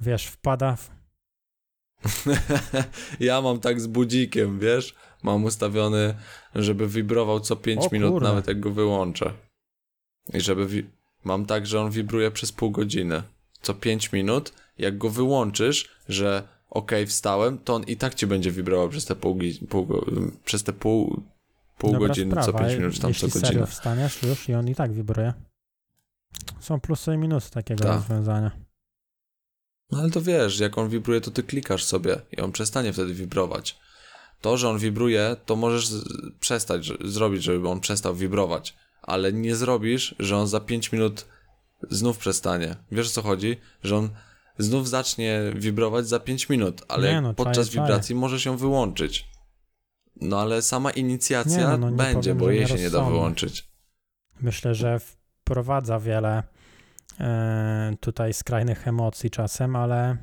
Wiesz, 0.00 0.26
wpada 0.26 0.76
w, 0.76 0.90
ja 3.20 3.40
mam 3.40 3.60
tak 3.60 3.80
z 3.80 3.86
budzikiem, 3.86 4.58
wiesz? 4.58 4.94
Mam 5.22 5.44
ustawiony, 5.44 6.14
żeby 6.54 6.88
wibrował 6.88 7.40
co 7.40 7.56
5 7.56 7.84
O 7.84 7.88
minut, 7.92 8.10
kurde. 8.12 8.28
nawet 8.28 8.46
jak 8.46 8.60
go 8.60 8.70
wyłączę. 8.70 9.32
I 10.34 10.40
żeby. 10.40 10.66
Wi- 10.66 10.86
mam 11.24 11.46
tak, 11.46 11.66
że 11.66 11.80
on 11.80 11.90
wibruje 11.90 12.30
przez 12.30 12.52
pół 12.52 12.70
godziny. 12.70 13.22
Co 13.62 13.74
5 13.74 14.12
minut, 14.12 14.52
jak 14.78 14.98
go 14.98 15.10
wyłączysz, 15.10 15.88
że 16.08 16.48
ok, 16.70 16.92
wstałem, 17.06 17.58
to 17.58 17.74
on 17.74 17.82
i 17.84 17.96
tak 17.96 18.14
ci 18.14 18.26
będzie 18.26 18.50
wibrował 18.50 18.88
przez 18.88 19.04
te 19.04 19.16
pół, 19.16 19.38
pół 19.68 19.88
przez 20.44 20.62
te 20.62 20.72
pół, 20.72 21.22
pół 21.78 21.92
Dobra 21.92 22.08
godziny, 22.08 22.30
sprawa. 22.30 22.46
co 22.52 22.58
5 22.58 22.72
minut, 22.78 22.94
czy 22.94 23.00
tam 23.00 23.14
co 23.14 23.26
Jeśli 23.26 23.28
godzinę. 23.40 23.46
serio 23.48 23.66
wstaniesz 23.66 24.22
już 24.22 24.48
i 24.48 24.54
on 24.54 24.68
i 24.68 24.74
tak 24.74 24.92
wibruje. 24.92 25.32
Są 26.60 26.80
plusy 26.80 27.14
i 27.14 27.18
minusy 27.18 27.50
takiego 27.50 27.84
Tak. 27.84 27.92
rozwiązania. 27.94 28.50
No 29.90 29.98
ale 29.98 30.10
to 30.10 30.22
wiesz, 30.22 30.58
jak 30.60 30.78
on 30.78 30.88
wibruje, 30.88 31.20
to 31.20 31.30
ty 31.30 31.42
klikasz 31.42 31.84
sobie 31.84 32.20
i 32.32 32.40
on 32.40 32.52
przestanie 32.52 32.92
wtedy 32.92 33.14
wibrować. 33.14 33.78
To, 34.40 34.56
że 34.56 34.68
on 34.68 34.78
wibruje, 34.78 35.36
to 35.46 35.56
możesz 35.56 35.90
przestać 36.40 36.84
że- 36.84 36.96
zrobić, 37.04 37.42
żeby 37.42 37.68
on 37.68 37.80
przestał 37.80 38.14
wibrować, 38.14 38.74
ale 39.06 39.32
nie 39.32 39.56
zrobisz, 39.56 40.14
że 40.18 40.36
on 40.36 40.48
za 40.48 40.60
5 40.60 40.92
minut 40.92 41.26
znów 41.90 42.18
przestanie. 42.18 42.76
Wiesz 42.92 43.06
o 43.06 43.10
co 43.10 43.22
chodzi? 43.22 43.56
Że 43.82 43.96
on 43.96 44.10
znów 44.58 44.88
zacznie 44.88 45.40
wibrować 45.54 46.08
za 46.08 46.20
5 46.20 46.48
minut, 46.48 46.82
ale 46.88 47.20
no, 47.20 47.34
podczas 47.34 47.68
wibracji 47.68 48.14
możesz 48.14 48.44
ją 48.44 48.56
wyłączyć. 48.56 49.28
No 50.20 50.40
ale 50.40 50.62
sama 50.62 50.90
inicjacja 50.90 51.58
Nie 51.58 51.78
no, 51.78 51.90
no 51.90 51.96
będzie, 51.96 52.30
powiem, 52.30 52.38
bo 52.38 52.50
jej 52.50 52.66
się 52.66 52.74
nie 52.74 52.90
da 52.90 53.04
wyłączyć. 53.04 53.68
Myślę, 54.40 54.74
że 54.74 54.98
wprowadza 54.98 56.00
wiele 56.00 56.42
e, 57.20 57.96
tutaj 58.00 58.34
skrajnych 58.34 58.88
emocji 58.88 59.30
czasem, 59.30 59.76
ale 59.76 60.16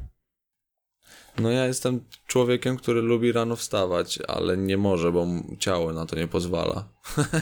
No 1.37 1.51
ja 1.51 1.65
jestem 1.65 2.03
człowiekiem, 2.27 2.77
który 2.77 3.01
lubi 3.01 3.31
rano 3.31 3.55
wstawać, 3.55 4.19
ale 4.27 4.57
nie 4.57 4.77
może, 4.77 5.11
bo 5.11 5.27
ciało 5.59 5.93
na 5.93 6.05
to 6.05 6.15
nie 6.15 6.27
pozwala. 6.27 6.87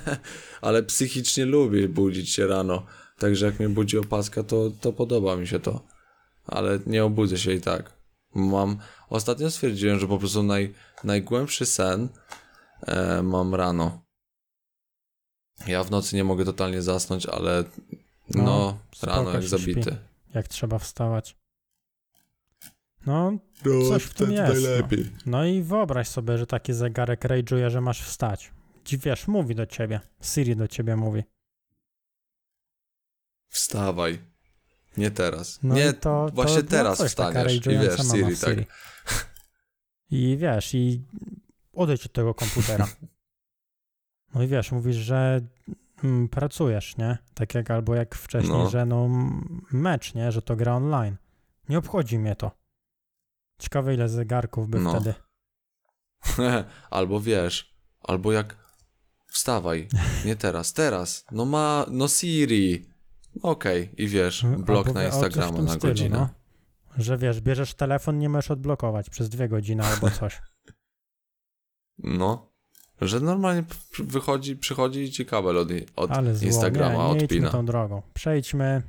ale 0.61 0.83
psychicznie 0.83 1.45
lubię 1.45 1.89
budzić 1.89 2.29
się 2.29 2.47
rano. 2.47 2.85
Także 3.17 3.45
jak 3.45 3.59
mnie 3.59 3.69
budzi 3.69 3.97
opaska, 3.97 4.43
to, 4.43 4.71
to 4.81 4.93
podoba 4.93 5.35
mi 5.35 5.47
się 5.47 5.59
to. 5.59 5.81
Ale 6.47 6.79
nie 6.87 7.03
obudzę 7.03 7.37
się 7.37 7.53
i 7.53 7.61
tak. 7.61 7.93
Mam. 8.35 8.77
Ostatnio 9.09 9.51
stwierdziłem, 9.51 9.99
że 9.99 10.07
po 10.07 10.17
prostu 10.17 10.43
naj, 10.43 10.73
najgłębszy 11.03 11.65
sen 11.65 12.09
e, 12.81 13.21
mam 13.23 13.55
rano. 13.55 14.01
Ja 15.67 15.83
w 15.83 15.91
nocy 15.91 16.15
nie 16.15 16.23
mogę 16.23 16.45
totalnie 16.45 16.81
zasnąć, 16.81 17.25
ale 17.25 17.63
no, 18.35 18.43
No, 18.43 18.77
rano 19.03 19.31
jak 19.31 19.43
zabity. 19.43 19.95
jak 20.33 20.47
trzeba 20.47 20.79
wstawać. 20.79 21.40
No, 23.05 23.31
No, 23.65 23.89
Coś 23.89 24.03
w 24.03 24.13
tym 24.13 24.27
wtedy 24.27 24.33
jest, 24.33 24.63
no. 24.63 24.69
najlepiej. 24.69 25.11
no 25.25 25.45
i 25.45 25.61
wyobraź 25.63 26.07
sobie, 26.07 26.37
że 26.37 26.47
taki 26.47 26.73
zegarek 26.73 27.21
rage'uje, 27.23 27.69
że 27.69 27.81
masz 27.81 28.01
wstać. 28.03 28.51
Wiesz, 28.91 29.27
mówi 29.27 29.55
do 29.55 29.65
ciebie. 29.65 29.99
Siri 30.21 30.55
do 30.55 30.67
ciebie 30.67 30.95
mówi. 30.95 31.23
Wstawaj. 33.49 34.19
Nie 34.97 35.11
teraz. 35.11 35.59
No 35.63 35.75
nie, 35.75 35.93
to, 35.93 36.29
właśnie 36.33 36.63
to 36.63 36.69
teraz 36.69 36.99
no 36.99 37.05
wstaniesz 37.05 37.55
i 37.55 37.59
wiesz, 37.69 38.01
Siri, 38.11 38.37
tak. 38.37 38.57
I 40.11 40.37
wiesz, 40.39 40.73
i 40.73 41.01
odejdź 41.73 42.05
od 42.05 42.11
tego 42.13 42.33
komputera. 42.33 42.87
No 44.35 44.43
i 44.43 44.47
wiesz, 44.47 44.71
mówisz, 44.71 44.95
że 44.95 45.41
mm, 46.03 46.29
pracujesz, 46.29 46.97
nie? 46.97 47.17
Tak 47.33 47.55
jak 47.55 47.71
albo 47.71 47.95
jak 47.95 48.15
wcześniej, 48.15 48.57
No. 48.57 48.69
że 48.69 48.85
no 48.85 49.07
mecz, 49.71 50.13
nie? 50.13 50.31
Że 50.31 50.41
to 50.41 50.55
gra 50.55 50.75
online. 50.75 51.15
Nie 51.69 51.77
obchodzi 51.77 52.19
mnie 52.19 52.35
to. 52.35 52.51
Ciekawe 53.61 53.93
ile 53.93 54.09
zegarków 54.09 54.69
by 54.69 54.79
No. 54.79 54.91
wtedy. 54.95 55.13
albo 56.91 57.19
wiesz, 57.19 57.75
albo 58.03 58.31
jak 58.31 58.55
wstawaj, 59.27 59.87
nie 60.25 60.35
teraz, 60.35 60.73
teraz. 60.73 61.25
No 61.31 61.45
ma, 61.45 61.85
no 61.91 62.07
Siri. 62.07 62.85
Okej, 63.43 63.93
i 63.97 64.07
wiesz, 64.07 64.45
blok 64.57 64.87
Albo 64.87 64.99
na 64.99 65.05
Instagrama 65.05 65.61
na 65.61 65.71
stylu, 65.73 65.93
godzinę. 65.93 66.17
No. 66.17 66.29
Że 66.97 67.17
wiesz, 67.17 67.41
bierzesz 67.41 67.73
telefon, 67.73 68.19
nie 68.19 68.29
możesz 68.29 68.51
odblokować 68.51 69.09
przez 69.09 69.29
dwie 69.29 69.49
godziny 69.49 69.83
albo 69.85 70.09
coś. 70.19 70.41
No. 71.97 72.51
Że 73.01 73.19
normalnie 73.19 73.63
wychodzi, 73.99 74.55
przychodzi 74.55 74.99
i 74.99 75.11
ci 75.11 75.25
kabel 75.25 75.57
od, 75.57 75.69
od 75.95 76.11
Ale 76.11 76.35
zło. 76.35 76.47
Instagrama 76.47 76.93
nie, 76.93 77.09
nie 77.09 77.13
idźmy 77.15 77.23
odpina. 77.23 77.49
tą 77.49 77.65
drogą. 77.65 78.01
Przejdźmy. 78.13 78.81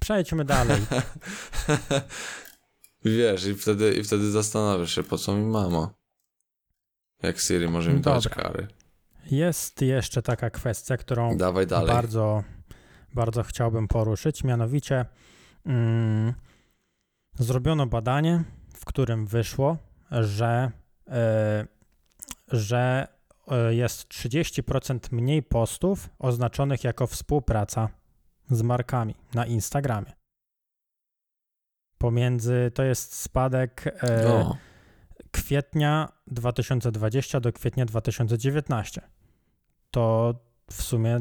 Przejdźmy 0.00 0.44
dalej. 0.44 0.80
Wiesz, 3.04 3.46
i 3.46 3.54
wtedy, 3.54 3.94
i 3.94 4.04
wtedy 4.04 4.30
zastanawiasz 4.30 4.94
się, 4.94 5.02
po 5.02 5.18
co 5.18 5.34
mi 5.34 5.46
mama. 5.46 5.90
Jak 7.22 7.38
Siri 7.38 7.68
może 7.68 7.92
mi 7.92 8.00
dać 8.00 8.24
Dobra. 8.24 8.42
kary. 8.42 8.66
Jest 9.30 9.82
jeszcze 9.82 10.22
taka 10.22 10.50
kwestia, 10.50 10.96
którą 10.96 11.36
Dawaj 11.36 11.66
dalej. 11.66 11.88
bardzo, 11.88 12.44
bardzo 13.14 13.42
chciałbym 13.42 13.88
poruszyć. 13.88 14.44
Mianowicie 14.44 15.04
mm, 15.66 16.34
zrobiono 17.34 17.86
badanie, 17.86 18.44
w 18.74 18.84
którym 18.84 19.26
wyszło, 19.26 19.76
że, 20.10 20.70
e, 21.08 21.66
że 22.48 23.08
e, 23.48 23.74
jest 23.74 24.08
30% 24.08 24.98
mniej 25.12 25.42
postów 25.42 26.08
oznaczonych 26.18 26.84
jako 26.84 27.06
współpraca 27.06 27.88
z 28.50 28.62
markami 28.62 29.14
na 29.34 29.46
Instagramie. 29.46 30.19
Pomiędzy 32.00 32.70
to 32.74 32.82
jest 32.82 33.14
spadek 33.14 33.86
e, 34.02 34.54
kwietnia 35.30 36.12
2020 36.26 37.40
do 37.40 37.52
kwietnia 37.52 37.86
2019. 37.86 39.02
To 39.90 40.34
w 40.70 40.82
sumie 40.82 41.20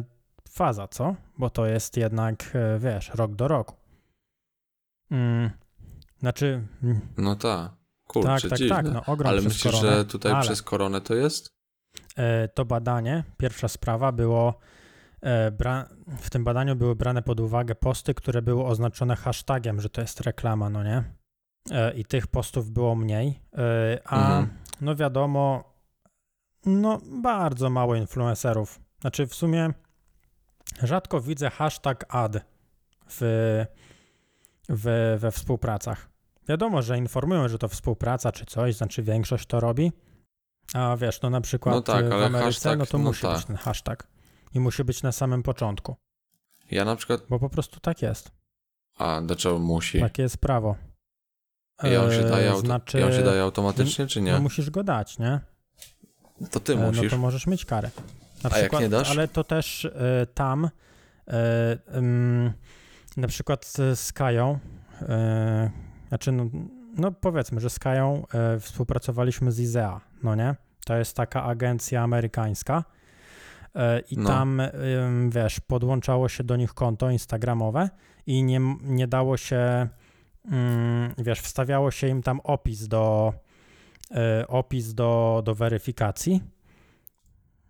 faza, 0.49 0.87
co? 0.87 1.15
Bo 1.37 1.49
to 1.49 1.65
jest 1.65 1.97
jednak, 1.97 2.51
e, 2.55 2.79
wiesz, 2.79 3.11
rok 3.15 3.35
do 3.35 3.47
roku. 3.47 3.75
Mm, 5.11 5.49
znaczy, 6.19 6.67
mm, 6.83 6.99
No 7.17 7.35
tak. 7.35 7.71
Kurczę, 8.07 8.27
tak, 8.41 8.49
tak, 8.49 8.59
dziwne. 8.59 8.75
tak, 8.75 8.85
no 8.93 9.05
ogrom 9.05 9.29
Ale 9.31 9.41
myślisz, 9.41 9.63
koronę, 9.63 9.97
że 9.97 10.05
tutaj 10.05 10.31
ale, 10.31 10.41
przez 10.41 10.61
koronę 10.61 11.01
to 11.01 11.15
jest? 11.15 11.49
e, 12.15 12.47
to 12.47 12.65
badanie, 12.65 13.23
pierwsza 13.37 13.67
sprawa 13.67 14.11
było, 14.11 14.59
w 16.19 16.29
tym 16.29 16.43
badaniu 16.43 16.75
były 16.75 16.95
brane 16.95 17.21
pod 17.21 17.39
uwagę 17.39 17.75
posty, 17.75 18.13
które 18.13 18.41
były 18.41 18.65
oznaczone 18.65 19.15
hashtagiem, 19.15 19.81
że 19.81 19.89
to 19.89 20.01
jest 20.01 20.21
reklama, 20.21 20.69
no 20.69 20.83
nie? 20.83 21.03
E, 21.71 21.93
I 21.93 22.05
tych 22.05 22.27
postów 22.27 22.71
było 22.71 22.95
mniej, 22.95 23.39
e, 23.57 23.99
a 24.05 24.15
Mhm. 24.19 24.49
no 24.81 24.95
wiadomo, 24.95 25.73
no 26.65 26.99
bardzo 27.21 27.69
mało 27.69 27.95
influencerów. 27.95 28.79
Znaczy 29.01 29.27
w 29.27 29.35
sumie 29.35 29.69
rzadko 30.83 31.21
widzę 31.21 31.49
hashtag 31.49 32.05
ad 32.15 32.37
w, 33.09 33.19
w, 34.69 35.17
we 35.19 35.31
współpracach. 35.31 36.09
Wiadomo, 36.47 36.81
że 36.81 36.97
informują, 36.97 37.47
że 37.47 37.57
to 37.57 37.67
współpraca 37.67 38.31
czy 38.31 38.45
coś, 38.45 38.75
znaczy 38.75 39.03
większość 39.03 39.45
to 39.47 39.59
robi, 39.59 39.91
a 40.73 40.97
wiesz, 40.97 41.21
no 41.21 41.29
na 41.29 41.41
przykład 41.41 41.75
No 41.75 41.81
tak, 41.81 42.09
w 42.09 42.13
Ameryce, 42.13 42.69
hashtag- 42.69 42.77
no 42.77 42.85
to 42.85 42.97
no 42.97 43.03
musi 43.03 43.21
tak. 43.21 43.35
być 43.37 43.45
ten 43.45 43.55
hashtag 43.55 44.07
i 44.53 44.59
musi 44.59 44.83
być 44.83 45.03
na 45.03 45.11
samym 45.11 45.43
początku, 45.43 45.95
Ja 46.71 46.85
na 46.85 46.95
przykład... 46.95 47.21
bo 47.29 47.39
po 47.39 47.49
prostu 47.49 47.79
tak 47.79 48.01
jest. 48.01 48.31
A, 48.97 49.21
dlaczego 49.21 49.59
musi? 49.59 49.99
Takie 49.99 50.23
jest 50.23 50.37
prawo. 50.37 50.75
I 51.83 51.95
on 51.95 52.11
się 52.11 52.19
E, 52.25 52.29
daje, 52.29 52.49
auto... 52.51 52.61
znaczy, 52.61 52.99
I 52.99 53.03
on 53.03 53.11
się 53.13 53.23
daje 53.23 53.41
automatycznie, 53.41 54.07
czy 54.07 54.21
No 54.21 54.25
nie? 54.31 54.39
musisz 54.39 54.69
go 54.69 54.83
dać, 54.83 55.19
nie? 55.19 55.39
To 56.51 56.59
ty 56.59 56.73
E, 56.73 56.75
No 56.75 56.87
musisz. 56.87 57.11
to 57.11 57.17
możesz 57.17 57.47
mieć 57.47 57.65
karę. 57.65 57.89
Na 58.43 58.49
A 58.49 58.53
jak 58.53 58.59
przykład, 58.61 58.81
nie 58.81 58.89
dasz? 58.89 59.11
Ale 59.11 59.27
to 59.27 59.43
też 59.43 59.85
e, 59.85 60.27
tam 60.33 60.69
e, 61.27 61.77
ym, 61.97 62.53
na 63.17 63.27
przykład 63.27 63.65
z, 63.93 64.13
Kają, 64.13 64.59
znaczy 66.07 66.31
no, 66.31 66.45
no 66.95 67.11
powiedzmy, 67.11 67.59
że 67.61 67.69
z 67.69 67.79
Kają 67.79 68.23
współpracowaliśmy 68.59 69.51
z 69.51 69.59
IZEA, 69.59 69.99
no 70.23 70.35
nie? 70.35 70.55
To 70.85 70.95
jest 70.97 71.15
taka 71.15 71.43
agencja 71.43 72.01
amerykańska 72.03 72.83
i 74.09 74.17
No. 74.17 74.29
tam, 74.29 74.61
wiesz, 75.29 75.59
podłączało 75.59 76.29
się 76.29 76.43
do 76.43 76.55
nich 76.55 76.73
konto 76.73 77.09
instagramowe 77.09 77.89
i 78.27 78.43
nie, 78.43 78.59
nie 78.83 79.07
dało 79.07 79.37
się, 79.37 79.87
wiesz, 81.17 81.39
wstawiało 81.39 81.91
się 81.91 82.07
im 82.07 82.23
tam 82.23 82.39
opis 82.43 82.87
do, 82.87 83.33
e, 84.11 84.47
opis 84.47 84.93
do, 84.93 85.41
do 85.45 85.55
weryfikacji 85.55 86.41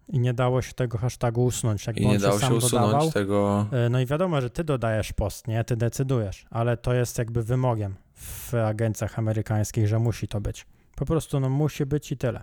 i 0.08 0.20
nie 0.20 0.34
dało 0.34 0.62
się 0.62 0.74
tego 0.74 0.98
hashtagu 0.98 1.46
usunąć. 1.46 1.88
Jakby 1.88 2.02
I 2.02 2.08
nie 2.08 2.20
dało 2.20 2.34
się 2.40 2.40
sam 2.40 2.54
usunąć 2.58 2.86
dodawał, 2.92 3.12
tego... 3.12 3.66
e, 3.72 3.90
No 3.90 4.00
i 4.00 4.06
wiadomo, 4.06 4.42
że 4.42 4.50
ty 4.50 4.64
dodajesz 4.64 5.14
post, 5.14 5.48
nie? 5.48 5.64
Ty 5.64 5.76
decydujesz, 5.78 6.46
ale 6.50 6.78
to 6.78 6.94
jest 6.94 7.18
jakby 7.18 7.44
wymogiem 7.44 7.96
w 8.16 8.54
agencjach 8.54 9.20
amerykańskich, 9.20 9.88
że 9.88 10.00
musi 10.00 10.28
to 10.28 10.42
być. 10.42 10.66
Po 10.96 11.06
prostu 11.06 11.40
no 11.40 11.50
musi 11.50 11.86
być 11.86 12.12
i 12.12 12.18
tyle. 12.18 12.42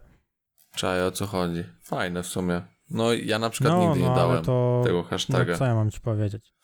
Czaję, 0.74 1.04
o 1.04 1.10
co 1.10 1.26
chodzi. 1.26 1.64
Fajne 1.80 2.22
w 2.22 2.26
sumie. 2.26 2.62
No 2.90 3.12
ja 3.12 3.38
na 3.38 3.50
przykład 3.50 3.74
No, 3.74 3.80
nigdy 3.88 4.00
no 4.00 4.08
nie 4.08 4.14
dałem 4.16 4.44
to... 4.44 4.80
tego 4.84 4.96
No 4.98 5.04
hashtaga. 5.04 5.58
co 5.58 5.64
ja 5.64 5.74
mam 5.74 5.90
ci 5.90 6.00
powiedzieć? 6.00 6.54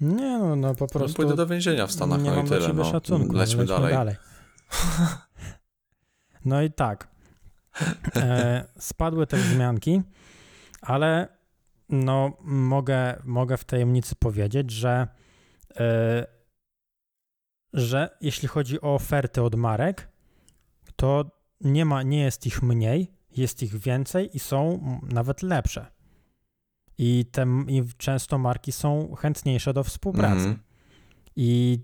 Nie 0.00 0.38
no, 0.38 0.56
no 0.56 0.74
po 0.74 0.84
No, 0.84 0.88
prostu... 0.88 1.16
pójdę 1.16 1.36
do 1.36 1.46
więzienia 1.46 1.86
w 1.86 1.92
Stanach, 1.92 2.22
nie 2.22 2.30
no 2.30 2.36
mam 2.36 2.46
i 2.46 2.48
tyle. 2.48 2.72
No. 2.72 2.84
szacunku. 2.84 3.30
ale 3.30 3.38
Lećmy 3.38 3.66
dalej. 3.66 4.16
No 6.44 6.62
i 6.62 6.72
tak. 6.72 7.08
E, 8.16 8.64
spadły 8.78 9.26
te 9.26 9.36
wzmianki, 9.36 10.02
ale 10.80 11.28
no 11.88 12.32
mogę, 12.40 13.22
mogę 13.24 13.56
w 13.56 13.64
tajemnicy 13.64 14.16
powiedzieć, 14.16 14.70
że, 14.70 15.08
e, 15.76 16.26
że 17.72 18.16
jeśli 18.20 18.48
chodzi 18.48 18.80
o 18.80 18.94
oferty 18.94 19.42
od 19.42 19.54
marek, 19.54 20.08
to 20.96 21.24
nie 21.60 21.84
ma, 21.84 22.02
nie 22.02 22.20
jest 22.22 22.46
ich 22.46 22.62
mniej, 22.62 23.12
jest 23.36 23.62
ich 23.62 23.76
więcej 23.76 24.30
i 24.36 24.38
są 24.38 24.80
nawet 25.12 25.42
lepsze. 25.42 25.86
I, 26.98 27.24
te, 27.32 27.46
i 27.68 27.82
często 27.96 28.38
marki 28.38 28.72
są 28.72 29.14
chętniejsze 29.14 29.72
do 29.74 29.84
współpracy. 29.84 30.36
Mhm. 30.36 30.58
I, 31.36 31.78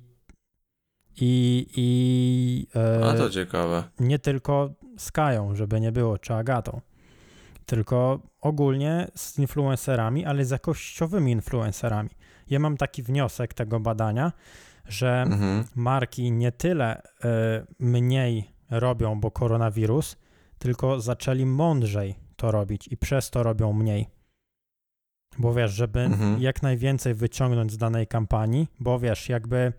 i, 1.20 1.66
i 1.76 2.66
e, 2.76 3.04
A 3.10 3.14
to 3.14 3.30
ciekawe. 3.30 3.84
nie 4.00 4.18
tylko 4.18 4.70
z 4.98 5.12
Kają, 5.12 5.54
żeby 5.54 5.80
nie 5.80 5.92
było, 5.92 6.18
czy 6.18 6.34
Agatą, 6.34 6.80
tylko 7.66 8.20
ogólnie 8.40 9.08
z 9.14 9.38
influencerami, 9.38 10.24
ale 10.24 10.44
z 10.44 10.50
jakościowymi 10.50 11.32
influencerami. 11.32 12.10
Ja 12.50 12.58
mam 12.58 12.76
taki 12.76 13.02
wniosek 13.02 13.54
tego 13.54 13.80
badania, 13.80 14.32
że 14.88 15.22
Mhm. 15.22 15.64
marki 15.74 16.32
nie 16.32 16.52
tyle 16.52 17.02
e, 17.24 17.66
mniej 17.78 18.50
robią, 18.70 19.20
bo 19.20 19.30
koronawirus, 19.30 20.16
tylko 20.60 21.00
zaczęli 21.00 21.46
mądrzej 21.46 22.14
to 22.36 22.50
robić 22.50 22.88
i 22.88 22.96
przez 22.96 23.30
to 23.30 23.42
robią 23.42 23.72
mniej. 23.72 24.06
Bo 25.38 25.54
wiesz, 25.54 25.72
żeby 25.72 26.00
Mhm. 26.00 26.42
jak 26.42 26.62
najwięcej 26.62 27.14
wyciągnąć 27.14 27.72
z 27.72 27.76
danej 27.76 28.06
kampanii, 28.06 28.68
bo 28.80 28.98
wiesz, 28.98 29.28
jakby 29.28 29.72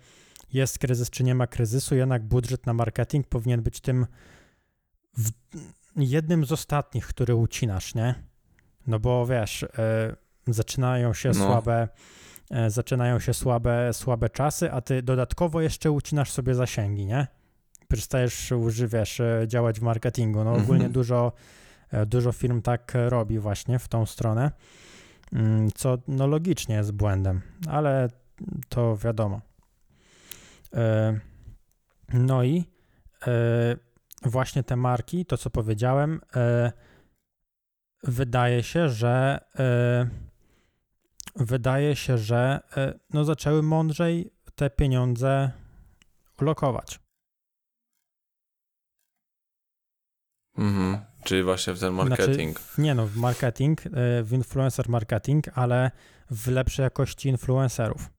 jest 0.54 0.80
kryzys 0.80 1.10
czy 1.10 1.24
nie 1.24 1.36
ma 1.36 1.48
kryzysu, 1.48 1.96
jednak 1.96 2.24
budżet 2.24 2.66
na 2.66 2.74
marketing 2.74 3.28
powinien 3.28 3.62
być 3.62 3.82
tym 3.82 4.06
jednym 5.96 6.46
z 6.46 6.52
ostatnich, 6.52 7.08
który 7.08 7.36
ucinasz, 7.36 7.96
nie? 7.96 8.16
No 8.88 9.00
bo 9.00 9.26
wiesz, 9.26 9.64
e, 9.64 10.16
zaczynają 10.48 11.14
się 11.14 11.30
No. 11.30 11.34
słabe 11.36 11.88
e, 12.52 12.70
zaczynają 12.70 13.20
się 13.20 13.34
słabe, 13.34 13.94
słabe 13.94 14.30
czasy, 14.30 14.72
a 14.72 14.82
ty 14.82 15.02
dodatkowo 15.02 15.62
jeszcze 15.62 15.92
ucinasz 15.92 16.32
sobie 16.32 16.56
zasięgi, 16.56 17.06
nie? 17.06 17.28
Przestajesz 17.92 18.52
używiasz 18.52 19.20
e, 19.20 19.44
działać 19.48 19.80
w 19.80 19.84
marketingu. 19.84 20.44
No 20.44 20.50
Mhm. 20.50 20.64
ogólnie 20.64 20.90
dużo, 20.90 21.32
e, 21.92 22.06
dużo 22.06 22.32
firm 22.32 22.62
tak 22.62 22.96
e, 22.96 23.10
robi 23.10 23.40
właśnie 23.40 23.80
w 23.80 23.88
tą 23.88 24.06
stronę, 24.06 24.52
mm, 25.34 25.72
co 25.72 25.98
no 26.08 26.28
logicznie 26.28 26.76
jest 26.76 26.92
błędem, 26.92 27.42
ale 27.70 28.10
to 28.70 28.98
wiadomo. 28.98 29.42
No 32.14 32.44
i 32.44 32.64
właśnie 34.26 34.64
te 34.64 34.76
marki, 34.76 35.26
to 35.26 35.38
co 35.38 35.50
powiedziałem, 35.50 36.22
wydaje 38.04 38.64
się, 38.64 38.90
że 38.90 39.40
wydaje 41.36 41.96
się, 41.96 42.18
że 42.18 42.60
no 43.14 43.26
zaczęły 43.26 43.64
mądrzej 43.64 44.32
te 44.56 44.70
pieniądze 44.70 45.52
lokować. 46.42 47.00
Mhm. 50.58 50.98
Czyli 51.24 51.44
właśnie 51.44 51.74
w 51.74 51.80
ten 51.80 51.94
marketing. 51.94 52.60
Znaczy, 52.60 52.82
nie 52.82 52.96
no, 52.96 53.08
w 53.08 53.16
marketing, 53.18 53.86
e, 53.86 53.90
w 54.24 54.30
influencer 54.34 54.90
marketing, 54.90 55.46
ale 55.58 55.92
w 56.32 56.48
lepszej 56.48 56.84
jakości 56.84 57.30
influencerów. 57.30 58.10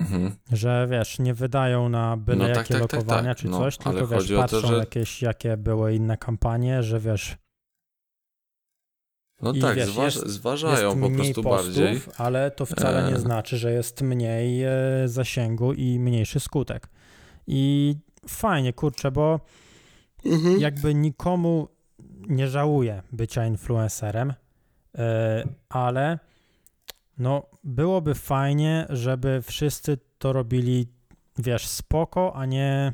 Mhm. 0.00 0.36
Że 0.52 0.86
wiesz, 0.90 1.18
nie 1.18 1.34
wydają 1.34 1.88
na 1.88 2.16
byle 2.16 2.48
No 2.48 2.54
tak, 2.54 2.56
jakie 2.56 2.74
tak, 2.74 2.82
tak, 2.82 2.92
lokowania 2.92 3.30
tak. 3.34 3.38
czy 3.38 3.48
No, 3.48 3.58
coś, 3.58 3.76
tylko 3.78 4.06
wiesz, 4.06 4.30
o 4.30 4.34
to, 4.34 4.40
patrzą 4.40 4.68
że- 4.68 4.76
jakieś, 4.78 5.22
jakie 5.22 5.56
były 5.56 5.94
inne 5.94 6.16
kampanie, 6.16 6.82
że 6.82 7.00
wiesz, 7.00 7.36
No 9.42 9.52
I 9.52 9.60
tak, 9.60 9.76
wiesz, 9.76 9.88
zważ, 9.92 10.14
jest- 10.14 10.26
zważają 10.28 10.88
jest 10.88 11.00
po 11.00 11.08
mniej 11.08 11.16
prostu 11.16 11.42
postów, 11.42 11.66
bardziej. 11.66 12.00
ale 12.18 12.50
to 12.50 12.66
wcale 12.66 13.10
nie 13.10 13.16
E. 13.16 13.18
znaczy, 13.20 13.56
że 13.58 13.72
jest 13.72 14.02
mniej 14.02 14.62
e, 14.64 14.70
zasięgu 15.06 15.72
i 15.72 15.98
mniejszy 15.98 16.40
skutek. 16.40 16.88
I 17.46 17.94
fajnie, 18.28 18.72
kurczę, 18.72 19.10
bo 19.10 19.40
Mhm. 20.26 20.60
jakby 20.60 20.94
nikomu 20.94 21.68
nie 22.28 22.48
żałuję 22.48 23.02
bycia 23.12 23.46
influencerem, 23.46 24.34
e, 24.98 25.44
ale 25.68 26.18
no 27.18 27.42
byłoby 27.64 28.14
fajnie, 28.14 28.86
żeby 28.90 29.42
wszyscy 29.42 29.98
to 30.18 30.32
robili, 30.32 30.88
wiesz, 31.38 31.66
spoko, 31.68 32.36
a 32.36 32.46
nie 32.46 32.92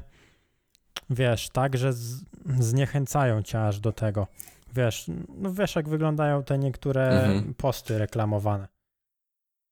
wiesz, 1.10 1.48
tak, 1.48 1.76
że 1.78 1.92
z, 1.92 2.24
zniechęcają 2.58 3.42
cię 3.42 3.66
aż 3.66 3.80
do 3.80 3.92
tego. 3.92 4.26
Wiesz, 4.74 5.10
no 5.28 5.52
wiesz, 5.52 5.76
jak 5.76 5.88
wyglądają 5.88 6.42
te 6.42 6.58
niektóre 6.58 7.08
Mhm. 7.24 7.54
posty 7.54 7.98
reklamowane. 7.98 8.68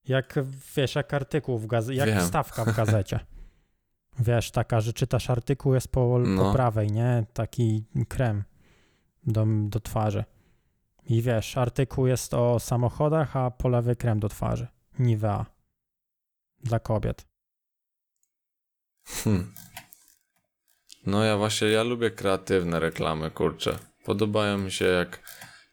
Jak, 0.08 0.34
wiesz, 0.76 0.94
jak 0.94 1.14
artykuł 1.14 1.58
w 1.58 1.66
gazecie, 1.66 1.98
jak 1.98 2.08
Wiem. 2.08 2.20
wstawka 2.20 2.64
w 2.64 2.76
gazecie. 2.76 3.20
Wiesz, 4.18 4.50
taka, 4.50 4.80
że 4.80 4.92
czytasz 4.92 5.30
artykuł, 5.30 5.74
jest 5.74 5.88
po, 5.88 6.00
po 6.00 6.18
No. 6.18 6.52
prawej, 6.52 6.92
nie? 6.92 7.24
Taki 7.32 7.84
krem 8.08 8.44
do, 9.26 9.46
do 9.46 9.80
twarzy. 9.80 10.24
I 11.08 11.22
wiesz, 11.22 11.56
artykuł 11.56 12.06
jest 12.06 12.34
o 12.34 12.60
samochodach, 12.60 13.36
a 13.36 13.50
po 13.50 13.68
lewej 13.68 13.96
krem 13.96 14.20
do 14.20 14.28
twarzy. 14.28 14.66
Nivea. 14.98 15.46
Dla 16.64 16.78
kobiet. 16.78 17.26
Hmm. 19.06 19.52
No 21.06 21.24
ja 21.24 21.36
właśnie, 21.36 21.68
ja 21.68 21.82
lubię 21.82 22.10
kreatywne 22.10 22.80
reklamy, 22.80 23.30
kurczę. 23.30 23.78
Podobają 24.04 24.58
mi 24.58 24.72
się 24.72 24.84
jak, 24.84 25.20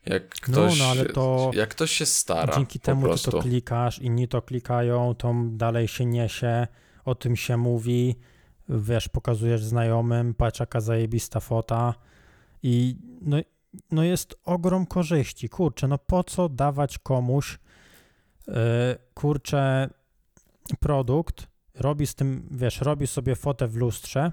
jak 0.05 0.23
No, 0.23 0.53
ktoś, 0.53 0.79
no, 0.79 0.85
ale 0.85 1.05
to 1.05 1.51
jak 1.53 1.69
ktoś 1.69 1.91
się 1.91 2.05
stara 2.05 2.55
Dzięki 2.55 2.79
po 2.79 2.85
temu 2.85 3.17
ty 3.17 3.31
to 3.31 3.41
klikasz, 3.41 3.99
inni 3.99 4.27
to 4.27 4.41
klikają, 4.41 5.15
to 5.15 5.35
dalej 5.51 5.87
się 5.87 6.05
niesie, 6.05 6.67
o 7.05 7.15
tym 7.15 7.35
się 7.35 7.57
mówi, 7.57 8.15
wiesz, 8.69 9.09
pokazujesz 9.09 9.63
znajomym, 9.63 10.33
patrz 10.33 10.59
jaka 10.59 10.81
zajebista 10.81 11.39
fota 11.39 11.93
i 12.63 12.97
no, 13.21 13.37
no 13.91 14.03
jest 14.03 14.35
ogrom 14.45 14.85
korzyści. 14.85 15.49
Kurczę, 15.49 15.87
no 15.87 15.97
po 15.97 16.23
co 16.23 16.49
dawać 16.49 16.97
komuś, 16.97 17.59
yy, 18.47 18.53
kurczę, 19.13 19.89
produkt, 20.79 21.47
robi 21.75 22.07
z 22.07 22.15
tym, 22.15 22.47
wiesz, 22.51 22.81
robi 22.81 23.07
sobie 23.07 23.35
fotę 23.35 23.67
w 23.67 23.75
lustrze, 23.75 24.31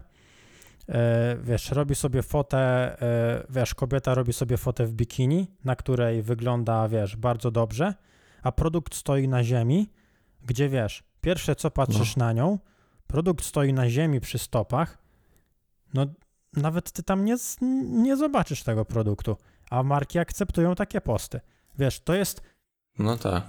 yy, 0.88 0.94
wiesz, 1.42 1.70
robi 1.70 1.94
sobie 1.94 2.22
fotę, 2.22 2.96
yy, 3.00 3.46
wiesz, 3.50 3.74
kobieta 3.74 4.14
robi 4.14 4.32
sobie 4.32 4.56
fotę 4.56 4.86
w 4.86 4.92
bikini, 4.92 5.46
na 5.64 5.76
której 5.76 6.22
wygląda, 6.22 6.88
wiesz, 6.88 7.16
bardzo 7.16 7.50
dobrze, 7.50 7.94
a 8.42 8.52
produkt 8.52 8.94
stoi 8.94 9.28
na 9.28 9.44
ziemi, 9.44 9.90
gdzie, 10.46 10.68
wiesz, 10.68 11.02
pierwsze 11.20 11.56
co 11.56 11.70
patrzysz 11.70 12.16
na 12.16 12.32
nią, 12.32 12.58
produkt 13.12 13.44
stoi 13.44 13.72
na 13.72 13.90
ziemi 13.90 14.20
przy 14.20 14.38
stopach, 14.38 14.98
no 15.94 16.06
nawet 16.52 16.92
ty 16.92 17.02
tam 17.02 17.24
nie, 17.24 17.36
nie 17.82 18.16
zobaczysz 18.16 18.62
tego 18.62 18.84
produktu, 18.84 19.36
a 19.70 19.82
marki 19.82 20.18
akceptują 20.18 20.74
takie 20.74 21.00
posty. 21.00 21.40
Wiesz, 21.78 22.00
to 22.00 22.14
jest, 22.14 22.42
No 22.98 23.16
tak. 23.16 23.42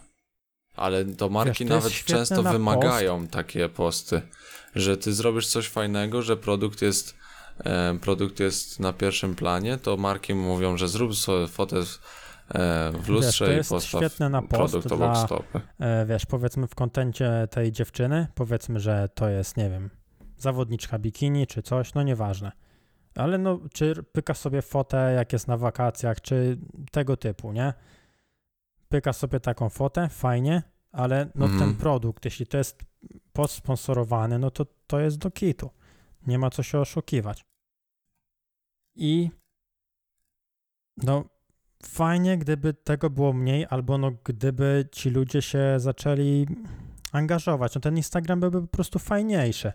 Ale 0.76 1.06
to 1.06 1.30
marki 1.30 1.66
Wiesz, 1.66 1.70
nawet 1.70 1.94
często 1.94 2.42
na 2.42 2.52
wymagają 2.52 3.28
takie 3.28 3.70
posty, 3.70 4.22
że 4.76 4.98
ty 4.98 5.14
zrobisz 5.14 5.48
coś 5.48 5.68
fajnego, 5.68 6.22
że 6.22 6.38
produkt 6.38 6.82
jest, 6.82 7.16
e, 7.64 8.00
produkt 8.02 8.40
jest 8.40 8.80
na 8.80 8.94
pierwszym 8.94 9.36
planie, 9.36 9.78
to 9.78 9.98
marki 9.98 10.34
mówią, 10.34 10.78
że 10.78 10.88
zrób 10.88 11.16
sobie 11.16 11.48
fotę 11.48 11.78
w, 12.54 12.56
e, 12.56 12.92
w 13.02 13.10
lustrze 13.10 13.46
to 13.46 13.52
i 13.52 13.56
jest 13.56 13.70
postaw 13.70 14.02
świetne 14.02 14.30
na 14.30 14.42
post 14.42 14.74
produkt 14.74 14.88
dla- 14.96 15.26
stopy. 15.26 15.62
e, 15.80 16.06
wiesz, 16.06 16.26
powiedzmy 16.26 16.68
w 16.68 16.76
kontencie 16.76 17.48
tej 17.52 17.72
dziewczyny, 17.72 18.28
powiedzmy, 18.36 18.80
że 18.80 19.10
to 19.16 19.30
jest, 19.30 19.58
nie 19.58 19.70
wiem, 19.70 19.90
zawodniczka 20.38 21.00
bikini 21.00 21.48
czy 21.48 21.62
coś, 21.62 21.94
no 21.94 22.04
nieważne. 22.04 22.52
Ale 23.16 23.38
no, 23.38 23.60
czy 23.74 24.04
pyka 24.04 24.34
sobie 24.34 24.62
fotę, 24.62 25.14
jak 25.16 25.34
jest 25.34 25.48
na 25.48 25.58
wakacjach, 25.58 26.22
czy 26.22 26.58
tego 26.92 27.18
typu, 27.18 27.52
nie? 27.52 27.74
Pyka 28.90 29.14
sobie 29.14 29.40
taką 29.40 29.70
fotę, 29.70 30.10
fajnie, 30.10 30.64
ale 30.92 31.28
no 31.36 31.46
Mhm. 31.46 31.60
ten 31.70 31.76
produkt, 31.80 32.26
jeśli 32.26 32.48
to 32.48 32.58
jest 32.58 32.84
podsponsorowany, 33.34 34.40
no 34.40 34.52
to 34.52 34.66
to 34.88 35.00
jest 35.00 35.18
do 35.18 35.32
kitu. 35.32 35.70
Nie 36.28 36.40
ma 36.40 36.50
co 36.50 36.64
się 36.64 36.80
oszukiwać. 36.80 37.46
I 38.96 39.30
no 40.98 41.26
fajnie, 41.88 42.38
gdyby 42.38 42.74
tego 42.74 43.10
było 43.10 43.34
mniej, 43.34 43.66
albo 43.70 43.98
no 43.98 44.12
gdyby 44.24 44.86
ci 44.92 45.10
ludzie 45.10 45.42
się 45.42 45.74
zaczęli 45.78 46.48
angażować. 47.12 47.76
No 47.76 47.82
ten 47.82 47.98
Instagram 47.98 48.40
byłby 48.40 48.62
po 48.62 48.68
prostu 48.68 49.00
fajniejszy. 49.00 49.72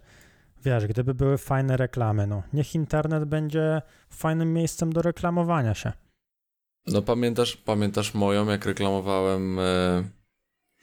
Wiesz, 0.65 0.87
gdyby 0.87 1.15
były 1.15 1.39
fajne 1.39 1.77
reklamy, 1.77 2.27
no. 2.27 2.43
Niech 2.53 2.75
internet 2.75 3.25
będzie 3.25 3.83
fajnym 4.11 4.53
miejscem 4.53 4.93
do 4.93 5.03
reklamowania 5.03 5.75
się. 5.75 5.93
No 6.87 7.03
pamiętasz, 7.03 7.57
pamiętasz 7.57 8.15
moją, 8.15 8.47
jak 8.49 8.67
reklamowałem, 8.67 9.59
e, 9.59 9.63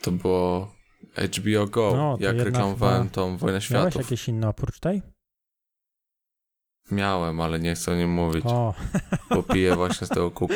to 0.02 0.12
było 0.12 0.72
HBO 1.18 1.68
Go, 1.68 1.94
No, 1.96 2.18
jak 2.20 2.38
reklamowałem 2.38 3.02
chyba 3.04 3.14
tą 3.16 3.38
Wojnę 3.38 3.52
Miałeś 3.54 3.66
Światów. 3.66 3.96
jakieś 3.96 4.28
inne 4.28 4.50
oprócz 4.50 4.80
tej? 4.80 5.02
Miałem, 6.92 7.40
ale 7.42 7.60
nie 7.60 7.76
chcę 7.76 7.92
o 7.92 7.96
nim 7.96 8.10
mówić, 8.10 8.46
O, 8.46 8.74
bo 9.30 9.44
piję 9.44 9.76
właśnie 9.76 10.08
z 10.08 10.10
tego 10.10 10.32
kubka. 10.32 10.56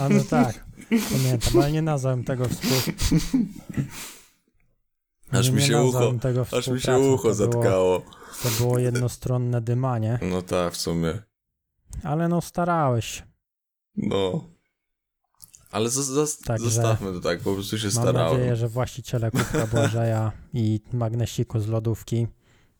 a 0.00 0.08
no 0.08 0.24
tak, 0.30 0.64
pamiętam, 1.12 1.62
ale 1.62 1.72
nie 1.72 1.82
nazwałem 1.82 2.24
tego 2.24 2.48
w 2.48 2.52
sposób. 2.54 2.94
Aż 5.32 5.50
mi 5.50 5.62
się 5.62 5.82
ucho, 5.82 6.12
aż 6.58 6.68
mi 6.68 6.80
się 6.80 6.98
ucho 6.98 7.16
to 7.16 7.22
było- 7.22 7.34
zatkało. 7.34 8.02
To 8.42 8.48
było 8.58 8.78
jednostronne 8.78 9.60
dymanie, 9.60 10.18
No 10.22 10.42
tak, 10.42 10.72
w 10.72 10.76
sumie. 10.76 11.22
ale 12.02 12.28
no 12.28 12.40
starałeś 12.40 13.06
się. 13.06 13.22
No. 13.96 14.44
Ale 15.70 15.88
zos- 15.88 16.12
zos- 16.24 16.44
Także 16.44 16.70
zostawmy 16.70 17.12
to 17.12 17.20
tak, 17.20 17.40
po 17.40 17.54
prostu 17.54 17.78
się 17.78 17.84
Mam 17.86 17.92
starałem. 17.92 18.32
nadzieję, 18.32 18.56
że 18.56 18.68
właściciele 18.68 19.30
Kubka 19.30 19.66
Błażeja 19.66 20.32
i 20.54 20.80
Magnesiku 20.92 21.60
z 21.60 21.66
lodówki 21.68 22.26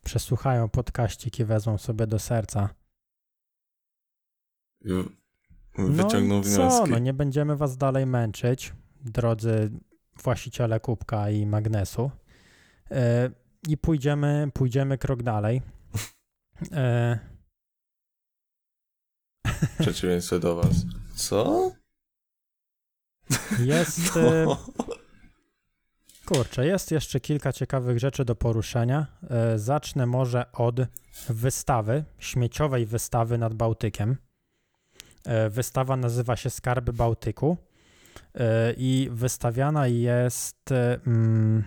przesłuchają 0.04 0.68
podkaścik 0.68 1.38
i 1.38 1.44
wezmą 1.44 1.78
sobie 1.78 2.06
do 2.06 2.18
serca. 2.18 2.68
Wyciągną 5.78 6.34
no, 6.34 6.42
wnioski. 6.42 6.78
Co? 6.78 6.86
No 6.86 6.98
nie 6.98 7.12
będziemy 7.12 7.56
was 7.56 7.76
dalej 7.76 8.06
męczyć, 8.06 8.72
drodzy 9.00 9.70
właściciele 10.22 10.80
Kubka 10.80 11.30
i 11.30 11.46
Magnesu. 11.46 12.10
E, 12.90 13.30
I 13.68 13.76
pójdziemy, 13.76 14.50
pójdziemy 14.54 14.98
krok 14.98 15.22
dalej. 15.22 15.62
E, 16.72 17.18
W 19.54 19.82
przeciwieństwie 19.82 20.38
do 20.38 20.56
was. 20.56 20.76
Co? 21.14 21.72
jest, 23.58 24.16
e, 24.16 24.44
No. 24.46 24.64
Kurczę, 26.26 26.66
jest 26.66 26.90
jeszcze 26.90 27.20
kilka 27.20 27.52
ciekawych 27.52 27.98
rzeczy 27.98 28.24
do 28.24 28.34
poruszenia. 28.34 29.06
E, 29.30 29.58
zacznę 29.58 30.06
może 30.06 30.52
od 30.52 30.76
wystawy, 31.28 32.04
śmieciowej 32.18 32.86
wystawy 32.86 33.38
nad 33.38 33.54
Bałtykiem. 33.54 34.16
E, 35.24 35.50
Wystawa 35.50 35.96
nazywa 35.96 36.36
się 36.36 36.50
Skarby 36.50 36.92
Bałtyku 36.92 37.56
e, 38.34 38.72
i 38.72 39.08
wystawiana 39.12 39.86
jest 39.86 40.70
mm, 41.06 41.64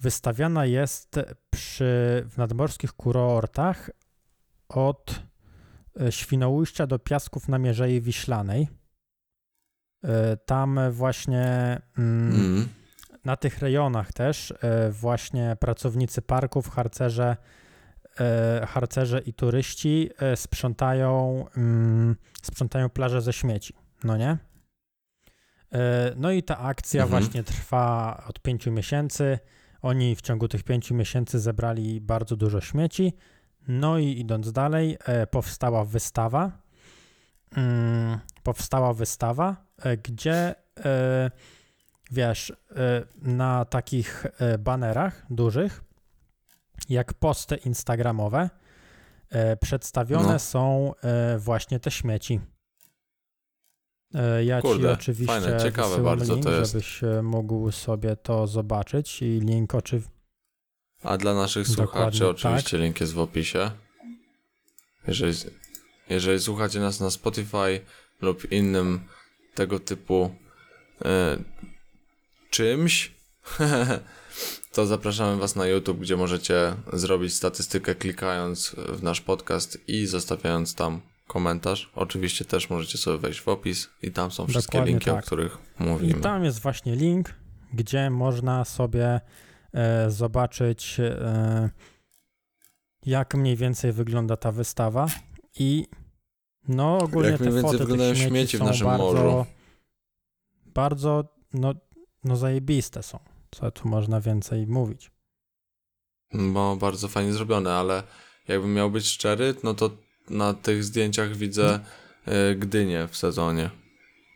wystawiana 0.00 0.66
jest 0.66 1.20
przy 1.50 2.24
w 2.30 2.36
nadmorskich 2.36 2.92
kurortach 2.92 3.90
od 4.68 5.22
Świnoujścia 6.10 6.86
do 6.86 6.98
Piasków 6.98 7.48
na 7.48 7.58
Mierzei 7.58 8.00
Wiślanej. 8.00 8.68
Tam 10.46 10.80
właśnie 10.90 11.80
mm, 11.98 12.34
Mm. 12.34 12.68
Na 13.26 13.36
tych 13.36 13.58
rejonach 13.58 14.12
też 14.12 14.50
e, 14.62 14.90
właśnie 14.90 15.56
pracownicy 15.60 16.22
parków, 16.22 16.70
harcerze, 16.70 17.36
e, 18.20 18.66
harcerze 18.66 19.18
i 19.20 19.32
turyści 19.32 20.10
e, 20.18 20.36
sprzątają, 20.36 21.44
mm, 21.56 22.16
sprzątają 22.42 22.88
plaże 22.88 23.22
ze 23.22 23.32
śmieci, 23.32 23.74
no 24.04 24.16
nie? 24.16 24.38
No 26.16 26.30
i 26.30 26.42
ta 26.42 26.58
akcja 26.58 27.02
Mhm. 27.02 27.22
właśnie 27.22 27.42
trwa 27.42 28.24
od 28.28 28.40
pięciu 28.40 28.72
miesięcy. 28.72 29.38
Oni 29.82 30.16
w 30.16 30.20
ciągu 30.20 30.48
tych 30.48 30.62
pięciu 30.62 30.94
miesięcy 30.94 31.40
zebrali 31.40 32.00
bardzo 32.00 32.36
dużo 32.36 32.60
śmieci. 32.60 33.12
No 33.68 33.98
i 33.98 34.20
idąc 34.20 34.52
dalej, 34.52 34.98
powstała 35.30 35.84
wystawa. 35.84 36.52
Mm, 37.56 38.18
Powstała 38.42 38.92
wystawa, 38.92 39.56
gdzie 40.02 40.54
wiesz, 42.10 42.50
y, 42.50 42.54
na 43.22 43.64
takich 43.64 44.26
y, 44.54 44.58
banerach 44.58 45.26
dużych, 45.30 45.84
jak 46.88 47.14
posty 47.14 47.56
instagramowe, 47.56 48.50
y, 49.52 49.56
przedstawione 49.56 50.32
No. 50.32 50.38
są 50.38 50.92
właśnie 51.38 51.80
te 51.80 51.90
śmieci. 51.90 52.40
Ja 54.44 54.62
ci 54.62 54.68
Kurde, 54.68 54.92
oczywiście 54.92 55.26
fajne, 55.40 55.60
ciekawe 55.62 55.98
bardzo 56.02 56.34
link, 56.34 56.44
to 56.46 56.52
jest. 56.52 56.72
żebyś 56.72 57.00
mógł 57.22 57.70
sobie 57.72 58.16
to 58.16 58.46
zobaczyć 58.46 59.22
i 59.22 59.40
link 59.40 59.74
oczywiście 59.74 60.10
A 61.02 61.16
dla 61.18 61.34
naszych 61.34 61.68
Dokładnie 61.68 61.86
słuchaczy 62.18 62.18
tak. 62.18 62.28
oczywiście 62.28 62.78
link 62.78 63.00
jest 63.00 63.12
w 63.12 63.18
opisie. 63.18 63.70
Jeżeli, 65.06 65.32
jeżeli 66.10 66.40
słuchacie 66.40 66.80
nas 66.80 67.00
na 67.00 67.10
Spotify 67.10 67.80
lub 68.20 68.52
innym 68.52 69.00
tego 69.54 69.80
typu 69.80 70.30
czymś, 72.56 73.14
to 74.74 74.86
zapraszamy 74.86 75.36
Was 75.36 75.56
na 75.56 75.66
YouTube, 75.66 75.98
gdzie 75.98 76.16
możecie 76.16 76.74
zrobić 76.92 77.34
statystykę 77.34 77.94
klikając 77.94 78.76
w 78.88 79.02
nasz 79.02 79.20
podcast 79.20 79.78
i 79.88 80.06
zostawiając 80.06 80.74
tam 80.74 81.00
komentarz. 81.26 81.90
Oczywiście 81.94 82.44
też 82.44 82.70
możecie 82.70 82.98
sobie 82.98 83.18
wejść 83.18 83.40
w 83.40 83.48
opis 83.48 83.88
i 84.02 84.10
tam 84.12 84.30
są 84.30 84.46
wszystkie 84.46 84.72
Dokładnie 84.72 84.90
linki, 84.90 85.10
o 85.10 85.14
tak. 85.14 85.24
których 85.24 85.58
I 85.80 85.84
mówimy. 85.84 86.20
tam 86.20 86.44
jest 86.44 86.60
właśnie 86.60 86.96
link, 86.96 87.34
gdzie 87.72 88.10
można 88.10 88.64
sobie 88.64 89.20
e, 89.72 90.10
zobaczyć, 90.10 91.00
e, 91.00 91.70
jak 93.06 93.34
mniej 93.34 93.56
więcej 93.56 93.92
wygląda 93.92 94.36
ta 94.36 94.52
wystawa 94.52 95.06
i 95.58 95.86
no 96.68 96.98
ogólnie 96.98 97.30
Jak 97.30 97.38
te 97.38 97.44
mniej 97.44 97.54
więcej 97.54 97.72
foty 97.72 97.84
wyglądają 97.84 98.14
śmieci 98.14 98.30
śmieci 98.30 98.56
w 98.56 98.60
są 98.60 98.66
naszym 98.66 98.86
bardzo, 98.86 99.04
morzu. 99.04 99.46
Bardzo, 100.66 101.24
no, 101.52 101.74
no 102.26 102.36
zajebiste 102.36 103.02
są. 103.02 103.18
Co 103.50 103.70
tu 103.70 103.88
można 103.88 104.20
więcej 104.20 104.66
mówić? 104.66 105.10
Bo 106.34 106.76
bardzo 106.76 107.08
fajnie 107.08 107.32
zrobione, 107.32 107.72
ale 107.72 108.02
jakbym 108.48 108.74
miał 108.74 108.90
być 108.90 109.06
szczery, 109.06 109.54
no 109.62 109.74
to 109.74 109.90
na 110.30 110.54
tych 110.54 110.84
zdjęciach 110.84 111.36
widzę 111.36 111.80
y, 112.28 112.54
Gdynię 112.54 113.08
w 113.10 113.16
sezonie. 113.16 113.70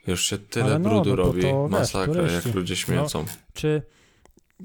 Już 0.07 0.26
się 0.26 0.38
tyle 0.38 0.79
no, 0.79 0.88
brudu 0.88 1.11
no 1.11 1.16
robi, 1.16 1.42
to 1.42 1.68
masakra. 1.68 2.22
No, 2.22 2.31
jak 2.31 2.44
ludzie 2.44 2.76
śmiecą. 2.76 3.24
Czy 3.53 3.83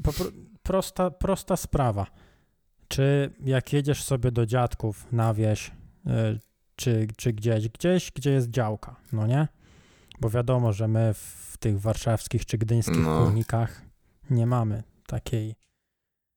po, 0.04 0.14
pro- 0.14 0.32
prosta, 0.64 1.12
prosta 1.12 1.58
sprawa. 1.58 2.08
Czy 2.88 3.34
jak 3.46 3.74
jedziesz 3.74 4.04
sobie 4.04 4.32
do 4.32 4.46
dziadków 4.46 5.12
na 5.12 5.34
wieś, 5.34 5.68
y, 5.68 6.40
czy, 6.76 7.08
czy 7.18 7.34
gdzieś, 7.34 7.70
gdzieś, 7.70 8.12
gdzie 8.12 8.32
jest 8.32 8.50
działka, 8.50 8.96
no 9.14 9.28
nie? 9.28 9.48
Bo 10.20 10.30
wiadomo, 10.30 10.74
że 10.74 10.88
my 10.88 11.14
w 11.14 11.58
tych 11.60 11.80
warszawskich 11.82 12.46
czy 12.46 12.58
gdyńskich 12.58 13.04
No. 13.04 13.24
kurnikach 13.24 13.82
nie 14.30 14.46
mamy 14.48 14.84
takiej 15.08 15.56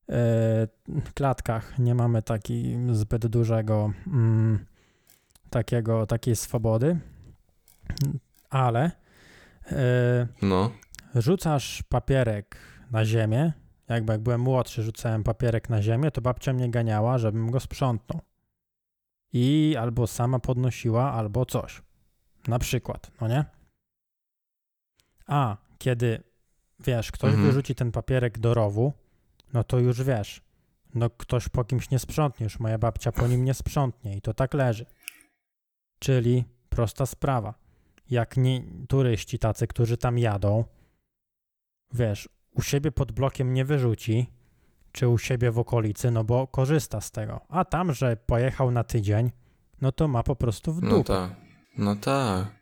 e, 0.08 0.68
klatkach, 1.14 1.78
nie 1.78 1.94
mamy 1.94 2.22
takiej 2.22 2.76
zbyt 2.92 3.26
dużego 3.26 3.92
mm, 4.06 4.66
takiego, 5.50 6.06
takiej 6.06 6.36
swobody, 6.36 6.98
ale 8.50 8.90
e, 9.72 10.26
No, 10.42 10.70
rzucasz 11.14 11.82
papierek 11.82 12.56
na 12.90 13.04
ziemię, 13.04 13.52
jakby 13.88 14.12
jak 14.12 14.20
byłem 14.22 14.40
młodszy, 14.40 14.82
rzucałem 14.82 15.24
papierek 15.24 15.68
na 15.68 15.82
ziemię, 15.82 16.10
to 16.10 16.20
babcia 16.20 16.52
mnie 16.52 16.70
ganiała, 16.70 17.18
żebym 17.18 17.50
go 17.50 17.60
sprzątnął. 17.60 18.20
I 19.32 19.76
albo 19.80 20.06
sama 20.06 20.38
podnosiła, 20.38 21.12
albo 21.12 21.46
coś. 21.46 21.82
Na 22.48 22.58
przykład, 22.58 23.10
no 23.20 23.28
nie? 23.28 23.44
A 25.28 25.56
kiedy, 25.78 26.22
wiesz, 26.80 27.12
ktoś 27.12 27.28
Mhm. 27.30 27.46
wyrzuci 27.46 27.74
ten 27.74 27.92
papierek 27.92 28.38
do 28.38 28.54
rowu, 28.54 28.92
no 29.52 29.64
to 29.64 29.78
już 29.78 30.02
wiesz, 30.02 30.42
no 30.94 31.10
ktoś 31.10 31.48
po 31.48 31.64
kimś 31.64 31.90
nie 31.90 31.98
sprzątnie, 31.98 32.44
już 32.44 32.60
moja 32.60 32.78
babcia 32.78 33.12
po 33.12 33.26
nim 33.28 33.44
nie 33.44 33.54
sprzątnie 33.54 34.16
i 34.16 34.20
to 34.20 34.34
tak 34.34 34.54
leży. 34.54 34.86
Czyli 35.98 36.44
prosta 36.68 37.06
sprawa. 37.06 37.54
Jak 38.10 38.36
nie 38.36 38.62
turyści 38.88 39.38
tacy, 39.38 39.66
którzy 39.66 39.96
tam 39.96 40.18
jadą, 40.18 40.64
wiesz, 41.92 42.28
u 42.54 42.62
siebie 42.62 42.92
pod 42.92 43.12
blokiem 43.12 43.54
nie 43.54 43.64
wyrzuci, 43.64 44.26
czy 44.92 45.08
u 45.08 45.18
siebie 45.18 45.50
w 45.50 45.58
okolicy, 45.58 46.10
no 46.10 46.24
bo 46.24 46.46
korzysta 46.46 47.00
z 47.00 47.10
tego. 47.10 47.40
A 47.48 47.64
tam, 47.64 47.92
że 47.92 48.16
pojechał 48.16 48.70
na 48.70 48.84
tydzień, 48.84 49.30
no 49.80 49.92
to 49.92 50.08
ma 50.08 50.22
po 50.22 50.36
prostu 50.36 50.72
w 50.72 50.82
no 50.82 50.90
dupę. 50.90 51.04
tak. 51.04 51.30
No 51.78 51.96
tak. 51.96 52.57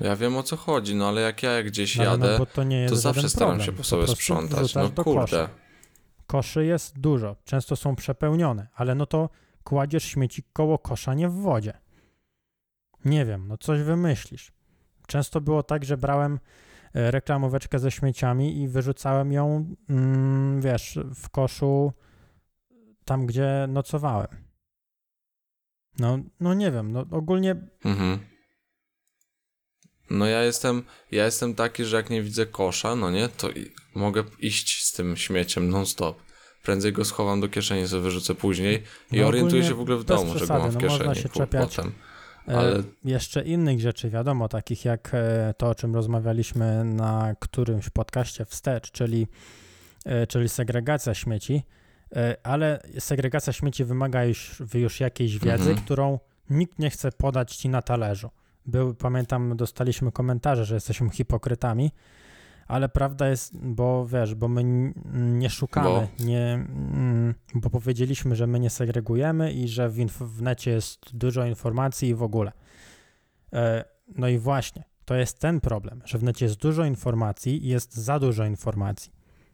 Ja 0.00 0.16
wiem 0.16 0.36
o 0.36 0.42
co 0.42 0.56
chodzi, 0.56 0.94
no 0.94 1.08
ale 1.08 1.20
jak 1.20 1.42
ja 1.42 1.62
gdzieś 1.62 1.96
No, 1.96 2.02
ale 2.02 2.10
jadę, 2.10 2.38
no, 2.38 2.46
to 2.46 2.88
to 2.88 2.96
zawsze 2.96 3.28
staram 3.28 3.48
problem. 3.48 3.66
się 3.66 3.72
po 3.72 3.78
Po 3.78 3.84
sobie 3.84 4.02
prostu 4.04 4.16
sprzątać. 4.22 4.74
No 4.74 4.90
kurde. 5.04 5.20
kosza. 5.20 5.48
Koszy 6.26 6.64
jest 6.66 6.98
dużo, 7.00 7.36
często 7.44 7.76
są 7.76 7.96
przepełnione, 7.96 8.68
ale 8.74 8.94
no 8.94 9.06
to 9.06 9.28
kładziesz 9.64 10.04
śmieci 10.04 10.42
koło 10.52 10.78
kosza, 10.78 11.14
nie 11.14 11.28
w 11.28 11.34
wodzie. 11.34 11.72
Nie 13.04 13.24
wiem, 13.26 13.48
no 13.48 13.58
coś 13.58 13.82
wymyślisz. 13.82 14.52
Często 15.06 15.40
było 15.40 15.62
tak, 15.62 15.84
że 15.84 15.96
brałem 15.96 16.38
e, 16.94 17.10
reklamóweczkę 17.10 17.78
ze 17.78 17.90
śmieciami 17.90 18.62
i 18.62 18.68
wyrzucałem 18.68 19.32
ją, 19.32 19.74
mm, 19.88 20.60
wiesz, 20.60 20.98
w 21.14 21.28
koszu 21.28 21.92
tam, 23.04 23.26
gdzie 23.26 23.66
nocowałem. 23.68 24.28
No, 25.98 26.18
no 26.40 26.54
nie 26.54 26.70
wiem, 26.70 26.92
no 26.92 27.00
ogólnie 27.10 27.56
Mhm. 27.84 28.18
No 30.10 30.26
ja 30.26 30.42
jestem, 30.42 30.82
ja 31.10 31.24
jestem 31.24 31.54
taki, 31.54 31.84
że 31.84 31.96
jak 31.96 32.10
nie 32.10 32.22
widzę 32.22 32.46
kosza, 32.46 32.96
no 32.96 33.10
nie, 33.10 33.28
to 33.28 33.48
mogę 33.94 34.24
iść 34.38 34.84
z 34.84 34.92
tym 34.92 35.16
śmieciem 35.16 35.68
non 35.68 35.86
stop. 35.86 36.22
Prędzej 36.62 36.92
go 36.92 37.04
schowam 37.04 37.40
do 37.40 37.48
kieszeni, 37.48 37.88
sobie 37.88 38.02
wyrzucę 38.02 38.34
później 38.34 38.82
i 39.12 39.20
No 39.20 39.26
orientuję 39.26 39.64
się 39.64 39.74
w 39.74 39.80
ogóle 39.80 39.96
w 39.96 40.04
domu, 40.04 40.26
że 40.26 40.28
go 40.32 40.36
przesady, 40.36 40.60
mam 40.60 40.70
w 40.70 40.74
no 40.74 40.80
kieszeni 40.80 40.98
można 40.98 41.14
się 41.22 41.28
czepiać 41.28 41.76
potem. 41.76 41.92
E, 42.48 42.56
Ale- 42.58 42.82
Jeszcze 43.04 43.42
innych 43.42 43.80
rzeczy, 43.80 44.10
wiadomo, 44.10 44.48
takich 44.48 44.84
jak 44.84 45.10
e, 45.12 45.54
to, 45.58 45.68
o 45.68 45.74
czym 45.74 45.94
rozmawialiśmy 45.94 46.84
na 46.84 47.34
którymś 47.38 47.90
podcaście 47.90 48.44
wstecz, 48.44 48.90
czyli 48.90 49.26
e, 50.04 50.26
czyli 50.26 50.48
segregacja 50.48 51.14
śmieci, 51.14 51.62
ale 52.42 52.82
segregacja 52.98 53.52
śmieci 53.52 53.84
wymaga 53.84 54.24
już, 54.24 54.62
już 54.74 55.00
jakiejś 55.00 55.32
wiedzy, 55.38 55.68
Mhm. 55.68 55.76
którą 55.76 56.18
nikt 56.50 56.78
nie 56.78 56.90
chce 56.90 57.12
podać 57.12 57.56
ci 57.56 57.68
na 57.68 57.82
talerzu. 57.82 58.30
Był, 58.66 58.94
pamiętam, 58.94 59.56
dostaliśmy 59.56 60.12
komentarze, 60.12 60.64
że 60.64 60.74
jesteśmy 60.74 61.10
hipokrytami, 61.10 61.90
ale 62.68 62.88
prawda 62.88 63.28
jest, 63.28 63.56
bo 63.58 64.06
wiesz, 64.06 64.34
bo 64.34 64.48
my 64.48 64.92
nie 65.14 65.50
szukamy, 65.50 66.08
Bo? 66.18 66.24
nie, 66.24 66.54
mm, 66.54 67.34
bo 67.54 67.70
powiedzieliśmy, 67.70 68.36
że 68.36 68.46
my 68.46 68.60
nie 68.60 68.70
segregujemy 68.70 69.52
i 69.52 69.68
że 69.68 69.88
w, 69.88 69.96
inf- 69.96 70.26
w 70.26 70.42
necie 70.42 70.70
jest 70.70 71.16
dużo 71.16 71.46
informacji 71.46 72.08
i 72.08 72.14
w 72.14 72.22
ogóle. 72.22 72.52
E, 73.52 73.84
No 74.16 74.28
i 74.28 74.38
właśnie, 74.38 74.84
to 75.04 75.14
jest 75.14 75.38
ten 75.38 75.60
problem, 75.60 76.02
że 76.04 76.18
w 76.18 76.22
necie 76.22 76.44
jest 76.44 76.58
dużo 76.60 76.84
informacji 76.84 77.64
i 77.64 77.68
jest 77.68 77.94
za 77.96 78.18
dużo 78.18 78.44
informacji. 78.44 79.12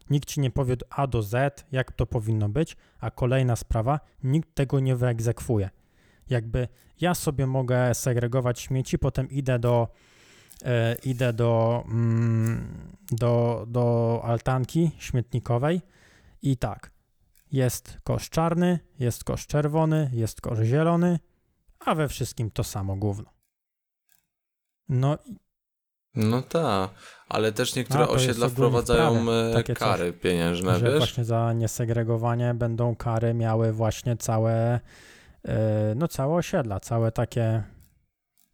Nikt 0.09 0.29
ci 0.29 0.39
nie 0.39 0.51
powie 0.51 0.75
A 0.89 1.07
do 1.07 1.23
Z, 1.23 1.65
jak 1.71 1.91
to 1.91 2.05
powinno 2.05 2.49
być, 2.49 2.77
a 2.99 3.11
kolejna 3.11 3.55
sprawa, 3.55 3.99
nikt 4.23 4.55
tego 4.55 4.79
nie 4.79 4.95
wyegzekwuje. 4.95 5.69
Jakby 6.29 6.67
ja 7.01 7.15
sobie 7.15 7.47
mogę 7.47 7.93
segregować 7.93 8.59
śmieci, 8.59 8.99
potem 8.99 9.29
idę 9.29 9.59
do, 9.59 9.87
e, 10.65 10.95
idę 11.03 11.33
do, 11.33 11.83
mm, 11.87 12.87
do, 13.11 13.65
do 13.67 14.21
altanki 14.23 14.91
śmietnikowej 14.97 15.81
i 16.41 16.57
tak, 16.57 16.91
jest 17.51 17.97
kosz 18.03 18.29
czarny, 18.29 18.79
jest 18.99 19.23
kosz 19.23 19.47
czerwony, 19.47 20.09
jest 20.13 20.41
kosz 20.41 20.59
zielony, 20.59 21.19
a 21.79 21.95
we 21.95 22.07
wszystkim 22.07 22.51
to 22.51 22.63
samo 22.63 22.95
gówno. 22.95 23.29
No 24.89 25.17
No 26.17 26.41
tak, 26.41 26.91
ale 27.29 27.51
też 27.51 27.75
niektóre 27.75 28.03
A, 28.03 28.07
osiedla 28.07 28.49
wprowadzają 28.49 29.31
e, 29.31 29.53
takie 29.53 29.73
coś, 29.73 29.79
kary 29.79 30.13
pieniężne, 30.13 30.79
że 30.79 30.85
wiesz? 30.85 30.97
właśnie 30.97 31.25
za 31.25 31.53
niesegregowanie 31.53 32.53
będą 32.53 32.95
kary 32.95 33.33
miały 33.33 33.73
właśnie 33.73 34.17
całe, 34.17 34.79
no 35.95 36.07
całe 36.07 36.35
osiedla, 36.35 36.79
całe 36.79 37.11
takie, 37.11 37.63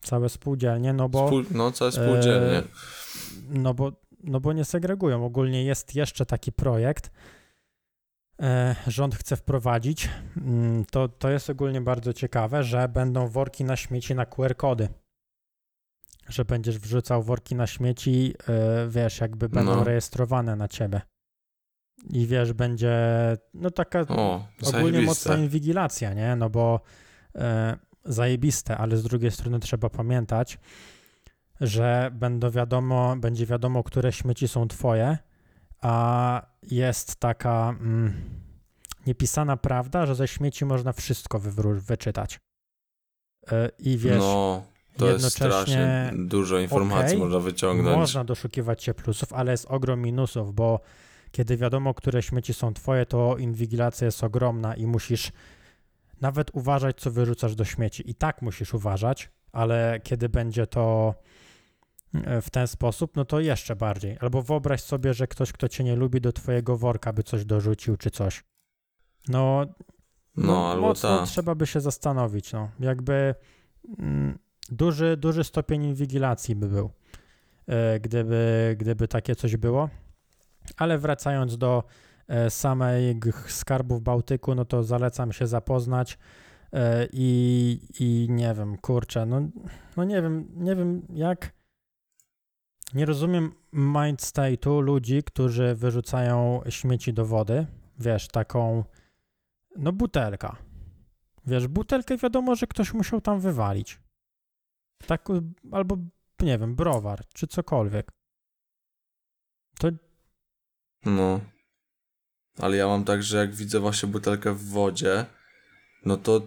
całe 0.01 0.29
spółdzielnie, 0.29 0.93
no 0.93 1.09
bo, 1.09 1.27
Spół... 1.27 1.43
No, 1.51 1.71
całe 1.71 1.91
spółdzielnie. 1.91 2.57
e, 2.57 2.63
no 3.49 3.73
bo, 3.73 3.91
no 4.23 4.39
bo 4.39 4.53
nie 4.53 4.65
segregują. 4.65 5.25
Ogólnie 5.25 5.63
jest 5.63 5.95
jeszcze 5.95 6.25
taki 6.25 6.51
projekt, 6.51 7.11
e, 8.41 8.75
rząd 8.87 9.15
chce 9.15 9.35
wprowadzić, 9.35 10.09
mm, 10.37 10.85
to, 10.85 11.07
to 11.07 11.29
jest 11.29 11.49
ogólnie 11.49 11.81
bardzo 11.81 12.13
ciekawe, 12.13 12.63
że 12.63 12.87
będą 12.87 13.27
worki 13.27 13.63
na 13.63 13.75
śmieci 13.75 14.15
na 14.15 14.25
QR-kody. 14.25 14.87
Że 16.29 16.45
będziesz 16.45 16.79
wrzucał 16.79 17.23
worki 17.23 17.55
na 17.55 17.67
śmieci, 17.67 18.33
e, 18.49 18.87
wiesz, 18.89 19.19
jakby 19.19 19.49
będą 19.49 19.75
No. 19.75 19.83
rejestrowane 19.83 20.55
na 20.55 20.67
ciebie. 20.67 21.01
I 22.09 22.27
wiesz, 22.27 22.53
będzie 22.53 22.93
no 23.53 23.71
taka 23.71 23.99
O, 24.07 24.47
ogólnie 24.67 25.01
mocna 25.01 25.13
zajebiste. 25.13 25.39
inwigilacja, 25.39 26.13
nie? 26.13 26.35
No 26.35 26.49
bo 26.49 26.79
e, 27.35 27.77
zajebiste, 28.05 28.77
ale 28.77 28.97
z 28.97 29.03
drugiej 29.03 29.31
strony 29.31 29.59
trzeba 29.59 29.89
pamiętać, 29.89 30.59
że 31.61 32.11
będą 32.13 32.49
wiadomo, 32.49 33.15
będzie 33.17 33.45
wiadomo, 33.45 33.83
które 33.83 34.11
śmieci 34.11 34.47
są 34.47 34.67
twoje, 34.67 35.17
a 35.81 36.41
jest 36.71 37.15
taka 37.15 37.69
mm, 37.79 38.13
niepisana 39.07 39.57
prawda, 39.57 40.05
że 40.05 40.15
ze 40.15 40.27
śmieci 40.27 40.65
można 40.65 40.93
wszystko 40.93 41.39
wywró- 41.39 41.79
wyczytać. 41.79 42.39
E, 43.51 43.69
I 43.79 43.97
wiesz, 43.97 44.17
No, 44.19 44.63
to 44.97 45.05
jest 45.09 45.23
jednocześnie 45.23 45.47
strasznie 45.49 46.11
dużo 46.15 46.59
informacji 46.59 47.05
okej, 47.07 47.17
można 47.19 47.39
wyciągnąć. 47.39 47.97
można 47.97 48.23
doszukiwać 48.23 48.83
się 48.83 48.93
plusów, 48.93 49.33
ale 49.33 49.51
jest 49.51 49.65
ogrom 49.69 50.01
minusów, 50.01 50.53
bo 50.53 50.79
kiedy 51.33 51.57
wiadomo, 51.57 51.93
które 51.93 52.21
śmieci 52.21 52.53
są 52.53 52.73
twoje, 52.73 53.05
to 53.05 53.37
inwigilacja 53.37 54.05
jest 54.05 54.23
ogromna 54.23 54.75
i 54.75 54.85
musisz 54.87 55.31
nawet 56.21 56.51
uważać, 56.55 56.99
co 56.99 57.11
wyrzucasz 57.11 57.55
do 57.55 57.65
śmieci. 57.65 58.09
I 58.09 58.15
tak 58.15 58.41
musisz 58.41 58.73
uważać, 58.73 59.29
ale 59.51 59.99
kiedy 60.03 60.29
będzie 60.29 60.67
to 60.67 61.15
e, 62.13 62.41
w 62.41 62.49
ten 62.49 62.67
sposób, 62.67 63.15
no 63.15 63.25
to 63.25 63.39
jeszcze 63.39 63.75
bardziej. 63.75 64.17
Albo 64.19 64.41
wyobraź 64.41 64.81
sobie, 64.81 65.13
że 65.13 65.27
ktoś, 65.27 65.51
kto 65.51 65.69
cię 65.69 65.83
nie 65.83 65.95
lubi, 65.95 66.21
do 66.21 66.31
twojego 66.33 66.77
worka 66.77 67.13
by 67.13 67.23
coś 67.23 67.45
dorzucił 67.45 67.97
czy 67.97 68.11
coś. 68.11 68.43
No, 69.27 69.65
No, 70.37 70.71
albo 70.71 70.87
mocno 70.87 71.19
ta. 71.19 71.25
trzeba 71.25 71.55
by 71.55 71.67
się 71.67 71.81
zastanowić, 71.81 72.53
no. 72.53 72.69
Jakby 72.79 73.35
mm, 73.99 74.39
duży, 74.69 75.17
duży 75.17 75.43
stopień 75.43 75.83
inwigilacji 75.83 76.55
by 76.55 76.67
był, 76.67 76.89
e, 77.67 77.99
gdyby, 77.99 78.75
gdyby 78.79 79.07
takie 79.07 79.35
coś 79.35 79.57
było. 79.57 79.89
Ale 80.77 80.97
wracając 80.97 81.57
do 81.57 81.83
e, 82.27 82.49
samych 82.49 83.51
skarbów 83.51 84.01
Bałtyku, 84.01 84.55
no 84.55 84.65
to 84.65 84.83
zalecam 84.83 85.31
się 85.31 85.47
zapoznać 85.47 86.17
e, 86.73 87.07
i, 87.13 87.79
i 87.99 88.27
nie 88.29 88.53
wiem, 88.53 88.77
kurczę, 88.77 89.25
no, 89.25 89.41
no 89.97 90.03
nie 90.03 90.21
wiem, 90.21 90.47
nie 90.55 90.75
wiem 90.75 91.01
jak, 91.09 91.53
nie 92.93 93.05
rozumiem 93.05 93.53
mind 93.73 94.21
state'u 94.21 94.81
ludzi, 94.81 95.23
którzy 95.23 95.75
wyrzucają 95.75 96.61
śmieci 96.69 97.13
do 97.13 97.25
wody, 97.25 97.67
wiesz, 97.99 98.27
taką, 98.27 98.83
no 99.75 99.91
butelka. 99.91 100.57
Wiesz, 101.45 101.67
butelkę 101.67 102.17
wiadomo, 102.17 102.55
że 102.55 102.67
ktoś 102.67 102.93
musiał 102.93 103.21
tam 103.21 103.39
wywalić. 103.39 103.99
Tak, 105.07 105.27
albo 105.71 105.97
nie 106.39 106.57
wiem, 106.57 106.75
browar, 106.75 107.27
czy 107.33 107.47
cokolwiek. 107.47 108.11
To 109.79 109.87
No. 111.05 111.39
Ale 112.57 112.77
ja 112.77 112.87
mam 112.87 113.03
tak, 113.05 113.23
że 113.23 113.37
jak 113.37 113.55
widzę 113.55 113.79
właśnie 113.79 114.09
butelkę 114.09 114.53
w 114.53 114.69
wodzie, 114.69 115.25
no 116.05 116.17
to 116.17 116.41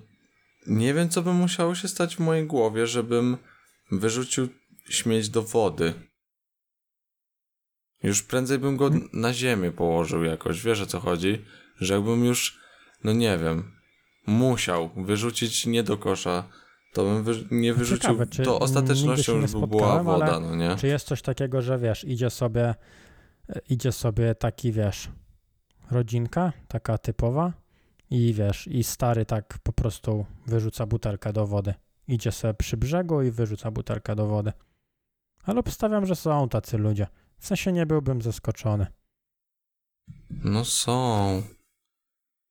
nie 0.66 0.94
wiem, 0.94 1.08
co 1.08 1.22
by 1.22 1.32
musiało 1.32 1.74
się 1.74 1.88
stać 1.88 2.16
w 2.16 2.20
mojej 2.20 2.46
głowie, 2.46 2.86
żebym 2.86 3.36
wyrzucił 3.90 4.48
śmieć 4.90 5.28
do 5.28 5.42
wody. 5.42 5.94
Już 8.02 8.22
prędzej 8.22 8.58
bym 8.58 8.76
go 8.76 8.90
na 9.12 9.32
ziemię 9.34 9.72
położył 9.72 10.24
jakoś, 10.24 10.62
wiesz 10.62 10.80
o 10.80 10.86
co 10.86 11.00
chodzi? 11.00 11.44
Że 11.80 11.94
jakbym 11.94 12.24
już, 12.24 12.60
no 13.04 13.12
nie 13.12 13.38
wiem, 13.38 13.72
musiał 14.26 14.90
wyrzucić 14.96 15.66
nie 15.66 15.82
do 15.82 15.96
kosza, 15.96 16.48
to 16.92 17.04
bym 17.04 17.22
wy- 17.24 17.44
nie 17.50 17.74
wyrzucił, 17.74 18.02
ciekawe, 18.02 18.26
to 18.44 18.58
ostatecznością 18.58 19.36
już 19.40 19.52
by 19.52 19.66
była 19.66 20.02
woda, 20.02 20.40
no 20.40 20.56
nie? 20.56 20.76
Czy 20.76 20.86
jest 20.86 21.06
coś 21.06 21.22
takiego, 21.22 21.62
że 21.62 21.78
wiesz, 21.78 22.04
idzie 22.04 22.30
sobie, 22.30 22.74
idzie 23.68 23.92
sobie 23.92 24.35
taki, 24.35 24.72
wiesz, 24.72 25.11
rodzinka, 25.90 26.52
taka 26.68 26.98
typowa 26.98 27.52
i 28.11 28.35
wiesz, 28.35 28.66
i 28.66 28.85
stary 28.85 29.26
tak 29.26 29.59
po 29.62 29.72
prostu 29.72 30.26
wyrzuca 30.46 30.87
butelkę 30.87 31.32
do 31.32 31.46
wody. 31.46 31.74
Idzie 32.09 32.32
sobie 32.32 32.54
przy 32.54 32.76
brzegu 32.76 33.22
i 33.22 33.30
wyrzuca 33.30 33.70
butelkę 33.70 34.16
do 34.16 34.26
wody. 34.26 34.52
Ale 35.44 35.61
obstawiam, 35.61 36.06
że 36.06 36.16
są 36.16 36.48
tacy 36.48 36.78
ludzie. 36.78 37.06
W 37.38 37.46
sensie 37.46 37.72
nie 37.72 37.87
byłbym 37.87 38.22
zaskoczony. 38.22 38.87
No 40.30 40.64
są. 40.64 41.42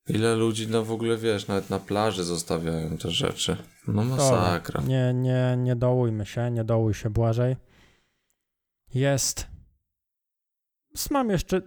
Ile 0.08 0.36
ludzi 0.36 0.68
no 0.68 0.84
w 0.84 0.92
ogóle 0.92 1.18
wiesz, 1.18 1.48
nawet 1.48 1.70
na 1.70 1.80
plaży 1.80 2.24
zostawiają 2.24 2.98
te 2.98 3.12
rzeczy. 3.12 3.58
No 3.88 4.04
masakra. 4.04 4.82
Nie, 4.82 5.14
nie, 5.14 5.56
nie 5.58 5.76
dołujmy 5.76 6.26
się, 6.26 6.52
nie 6.52 6.64
dołuj 6.64 6.94
się 6.94 7.10
Błażej. 7.10 7.56
Jest. 8.94 9.55
Mam 11.12 11.30
jeszcze. 11.30 11.62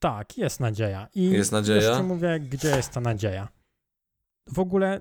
Tak, 0.00 0.38
jest 0.38 0.60
nadzieja. 0.60 1.08
I 1.14 1.30
Jest 1.30 1.52
nadzieja? 1.52 1.80
Jeszcze 1.82 2.02
mówię, 2.02 2.40
gdzie 2.40 2.68
jest 2.68 2.92
ta 2.92 3.00
nadzieja. 3.00 3.48
W 4.46 4.58
ogóle, 4.58 5.00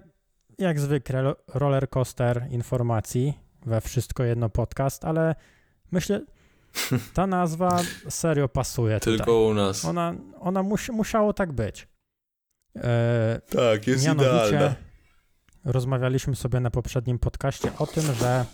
jak 0.57 0.79
zwykle, 0.79 1.21
ro- 1.21 1.35
roller 1.47 1.89
coaster 1.89 2.47
informacji 2.49 3.33
we 3.65 3.81
wszystko 3.81 4.23
jedno 4.23 4.49
podcast, 4.49 5.05
ale 5.05 5.35
myślę, 5.91 6.21
ta 7.13 7.27
nazwa 7.27 7.79
serio 8.09 8.47
pasuje 8.49 8.99
tutaj. 8.99 9.17
Tylko 9.17 9.41
u 9.41 9.53
nas. 9.53 9.85
Ona, 9.85 10.13
ona 10.39 10.63
musi, 10.63 10.91
musiało 10.91 11.33
tak 11.33 11.51
być. 11.51 11.87
E, 12.75 13.41
Tak, 13.49 13.87
jest 13.87 14.05
Mianowicie 14.07 14.75
rozmawialiśmy 15.65 16.35
sobie 16.35 16.59
na 16.59 16.71
poprzednim 16.71 17.19
podcaście 17.19 17.71
o 17.77 17.87
tym, 17.87 18.03
że 18.03 18.45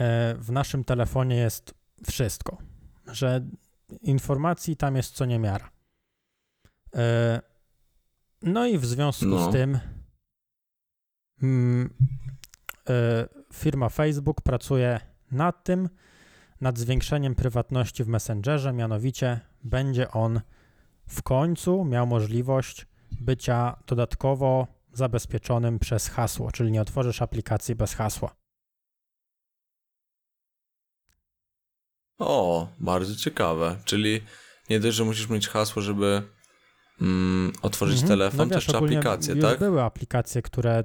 e, 0.00 0.34
w 0.38 0.52
naszym 0.52 0.84
telefonie 0.84 1.36
jest 1.36 1.74
wszystko, 2.06 2.58
że 3.12 3.46
informacji 4.02 4.76
tam 4.76 4.96
jest 4.96 5.14
co 5.14 5.24
niemiara. 5.24 5.70
E, 6.94 7.40
No 8.42 8.66
i 8.66 8.78
w 8.78 8.86
związku 8.86 9.26
No. 9.26 9.50
z 9.50 9.52
tym 9.52 9.78
mm, 11.42 11.90
e, 12.88 13.28
firma 13.52 13.88
Facebook 13.88 14.40
pracuje 14.40 15.00
nad 15.32 15.64
tym, 15.64 15.88
nad 16.60 16.78
zwiększeniem 16.78 17.34
prywatności 17.34 18.04
w 18.04 18.08
Messengerze, 18.08 18.72
mianowicie 18.72 19.40
będzie 19.64 20.10
on 20.10 20.40
w 21.08 21.22
końcu 21.22 21.84
miał 21.84 22.06
możliwość 22.06 22.86
bycia 23.20 23.76
dodatkowo 23.86 24.66
zabezpieczonym 24.92 25.78
przez 25.78 26.08
hasło, 26.08 26.52
czyli 26.52 26.70
nie 26.70 26.82
otworzysz 26.82 27.22
aplikacji 27.22 27.74
bez 27.74 27.94
hasła. 27.94 28.34
O, 32.20 32.68
bardzo 32.80 33.16
ciekawe. 33.16 33.76
Czyli 33.84 34.20
nie 34.70 34.80
dość, 34.80 34.96
że 34.96 35.04
musisz 35.04 35.28
mieć 35.28 35.48
hasło, 35.48 35.82
żeby 35.82 36.22
mm, 37.00 37.52
otworzyć 37.62 38.00
Mhm. 38.02 38.08
telefon, 38.08 38.48
no 38.48 38.54
też 38.54 38.66
wiesz, 38.66 38.74
ogólnie 38.76 38.98
aplikację, 38.98 39.36
tak? 39.36 39.58
były 39.58 39.82
aplikacje, 39.82 40.42
które 40.42 40.84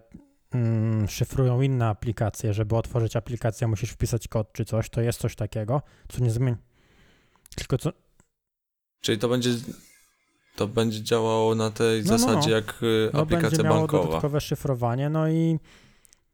mm, 0.54 1.08
szyfrują 1.08 1.62
inne 1.62 1.88
aplikacje. 1.88 2.54
Żeby 2.54 2.76
otworzyć 2.76 3.16
aplikację, 3.16 3.68
musisz 3.68 3.90
wpisać 3.90 4.28
kod 4.28 4.54
czy 4.54 4.66
coś. 4.66 4.90
To 4.90 5.02
jest 5.02 5.20
coś 5.20 5.36
takiego, 5.36 5.82
co 6.10 6.24
nie 6.24 6.32
zmieni. 6.32 6.58
Tylko 7.56 7.78
co. 7.78 7.92
Czyli 9.02 9.18
to 9.18 9.30
będzie 9.30 9.50
to 10.56 10.68
będzie 10.68 11.04
działało 11.04 11.56
na 11.56 11.72
tej 11.72 12.04
No, 12.04 12.12
no, 12.12 12.18
zasadzie 12.18 12.50
no. 12.50 12.56
jak 12.56 12.84
y, 12.84 13.10
No, 13.14 13.22
aplikacja 13.22 13.50
będzie 13.50 13.64
miało 13.64 13.78
bankowa. 13.80 14.04
dodatkowe 14.06 14.42
szyfrowanie, 14.42 15.10
no 15.10 15.30
i 15.30 15.60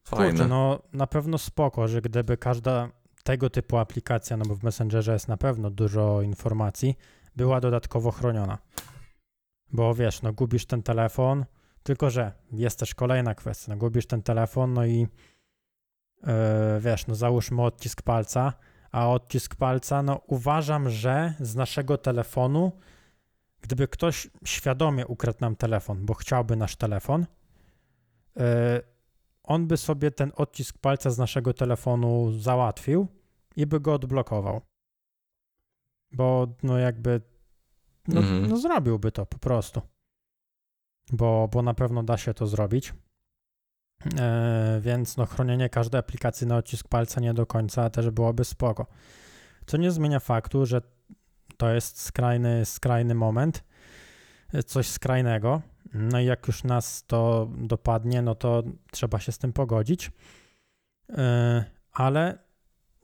Fajne. 0.04 0.30
kurczę, 0.30 0.48
no 0.48 0.80
na 0.94 1.08
pewno 1.08 1.38
spoko, 1.38 1.88
że 1.88 2.02
gdyby 2.02 2.38
każda 2.38 2.90
tego 3.24 3.50
typu 3.50 3.78
aplikacja, 3.78 4.38
no 4.38 4.46
bo 4.46 4.56
w 4.56 4.64
Messengerze 4.64 5.14
jest 5.14 5.28
na 5.28 5.38
pewno 5.38 5.70
dużo 5.70 6.22
informacji, 6.22 6.98
była 7.36 7.60
dodatkowo 7.60 8.12
chroniona. 8.12 8.58
Bo 9.74 9.96
wiesz, 9.96 10.22
no 10.22 10.34
gubisz 10.34 10.66
ten 10.66 10.84
telefon, 10.84 11.46
tylko 11.84 12.10
że 12.10 12.32
jest 12.52 12.80
też 12.80 12.96
kolejna 12.96 13.36
kwestia, 13.36 13.72
no 13.72 13.78
gubisz 13.78 14.08
ten 14.08 14.24
telefon, 14.24 14.74
no 14.74 14.86
i 14.86 15.00
yy, 15.00 16.30
wiesz, 16.80 17.08
no 17.08 17.16
załóżmy 17.16 17.62
odcisk 17.62 18.02
palca, 18.02 18.54
a 18.92 19.10
odcisk 19.10 19.56
palca, 19.56 20.04
no 20.04 20.22
uważam, 20.28 20.90
że 20.90 21.34
z 21.40 21.56
naszego 21.56 21.98
telefonu, 21.98 22.72
gdyby 23.62 23.88
ktoś 23.88 24.28
świadomie 24.46 25.08
ukradł 25.08 25.38
nam 25.42 25.56
telefon, 25.56 26.06
bo 26.06 26.14
chciałby 26.14 26.56
nasz 26.56 26.76
telefon, 26.76 27.26
yy, 28.36 28.44
on 29.52 29.68
by 29.68 29.78
sobie 29.78 30.12
ten 30.12 30.32
odcisk 30.36 30.78
palca 30.78 31.10
z 31.10 31.18
naszego 31.18 31.54
telefonu 31.54 32.32
załatwił 32.40 33.08
i 33.56 33.66
by 33.66 33.80
go 33.80 33.94
odblokował. 33.94 34.62
Bo 36.12 36.48
no 36.64 36.78
jakby 36.78 37.22
no, 38.08 38.20
Mhm. 38.22 38.48
no 38.50 38.58
zrobiłby 38.58 39.12
to 39.12 39.26
po 39.26 39.38
prostu. 39.38 39.82
Bo, 41.12 41.48
bo 41.48 41.62
na 41.62 41.74
pewno 41.74 42.04
da 42.04 42.18
się 42.18 42.34
to 42.34 42.48
zrobić. 42.48 42.94
E, 44.20 44.80
więc 44.84 45.18
no 45.18 45.26
chronienie 45.26 45.70
każdej 45.70 46.00
aplikacji 46.00 46.48
na 46.48 46.58
odcisk 46.58 46.88
palca 46.88 47.22
nie 47.22 47.34
do 47.34 47.46
końca 47.46 47.90
też 47.90 48.10
byłoby 48.10 48.46
spoko. 48.46 48.86
Co 49.66 49.78
nie 49.78 49.92
zmienia 49.92 50.20
faktu, 50.20 50.66
że 50.66 50.82
to 51.58 51.70
jest 51.70 52.02
skrajny, 52.02 52.66
skrajny 52.66 53.16
moment, 53.16 53.64
e, 54.54 54.64
coś 54.64 54.88
skrajnego. 54.88 55.62
No 55.94 56.20
i 56.20 56.26
jak 56.26 56.48
już 56.48 56.64
nas 56.64 57.04
to 57.08 57.50
dopadnie, 57.58 58.22
no 58.22 58.36
to 58.36 58.64
trzeba 58.92 59.20
się 59.20 59.32
z 59.32 59.38
tym 59.38 59.54
pogodzić. 59.54 60.12
E, 61.10 61.66
ale 61.92 62.38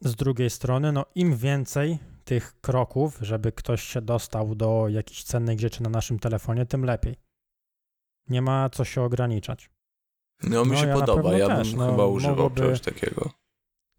z 0.02 0.16
drugiej 0.16 0.50
strony, 0.50 0.92
no 0.92 1.06
im 1.16 1.38
więcej 1.38 2.00
tych 2.26 2.62
kroków, 2.62 3.18
żeby 3.22 3.52
ktoś 3.52 3.84
się 3.84 4.02
dostał 4.02 4.56
do 4.56 4.86
jakiejś 4.90 5.24
cennej 5.24 5.60
rzeczy 5.60 5.84
na 5.84 5.90
naszym 5.90 6.20
telefonie, 6.20 6.66
tym 6.66 6.86
lepiej. 6.86 7.16
Nie 8.30 8.42
ma 8.42 8.70
co 8.70 8.86
się 8.86 9.02
ograniczać. 9.02 9.70
No 10.44 10.66
mi 10.66 10.72
No, 10.72 10.78
się 10.78 10.88
ja 10.88 10.94
podoba, 10.94 11.38
ja 11.38 11.48
też, 11.48 11.70
bym 11.70 11.80
no, 11.80 11.92
chyba 11.92 12.06
używał 12.06 12.36
mogłoby- 12.36 12.62
czegoś 12.62 12.82
takiego. 12.82 13.32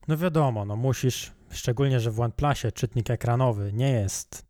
No 0.08 0.16
wiadomo, 0.16 0.64
no 0.64 0.76
musisz, 0.76 1.32
szczególnie, 1.50 2.00
że 2.00 2.10
w 2.10 2.20
OnePlusie 2.20 2.72
czytnik 2.72 3.10
ekranowy 3.10 3.72
nie 3.72 3.90
jest 3.90 4.46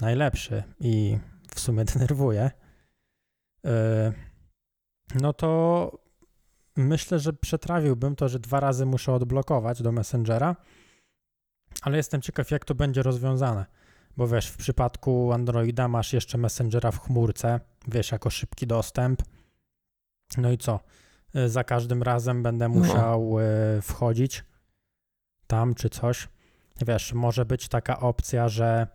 najlepszy 0.00 0.62
i 0.80 1.18
w 1.54 1.60
sumie 1.60 1.84
denerwuje, 1.94 2.50
no 5.14 5.32
to 5.32 5.90
myślę, 6.76 7.18
że 7.18 7.32
przetrawiłbym 7.32 8.16
to, 8.16 8.28
że 8.28 8.38
dwa 8.38 8.60
razy 8.60 8.86
muszę 8.86 9.12
odblokować 9.12 9.82
do 9.82 9.92
Messengera, 9.92 10.56
ale 11.82 11.96
jestem 11.96 12.20
ciekaw, 12.22 12.50
jak 12.50 12.64
to 12.64 12.74
będzie 12.74 13.02
rozwiązane. 13.02 13.66
Bo 14.16 14.28
wiesz, 14.28 14.46
w 14.48 14.56
przypadku 14.56 15.32
Androida 15.32 15.88
masz 15.88 16.12
jeszcze 16.12 16.38
Messengera 16.38 16.90
w 16.90 17.00
chmurce, 17.00 17.60
wiesz, 17.88 18.12
jako 18.12 18.30
szybki 18.30 18.66
dostęp. 18.66 19.22
No 20.36 20.50
i 20.50 20.58
co? 20.58 20.80
Y, 21.36 21.48
Za 21.48 21.64
każdym 21.64 22.02
razem 22.02 22.42
będę 22.42 22.68
No. 22.68 22.74
musiał 22.74 23.38
y, 23.78 23.82
wchodzić 23.82 24.44
tam 25.46 25.74
czy 25.74 25.90
coś. 25.90 26.28
Wiesz, 26.86 27.12
może 27.12 27.44
być 27.44 27.68
taka 27.68 28.00
opcja, 28.00 28.48
że 28.48 28.86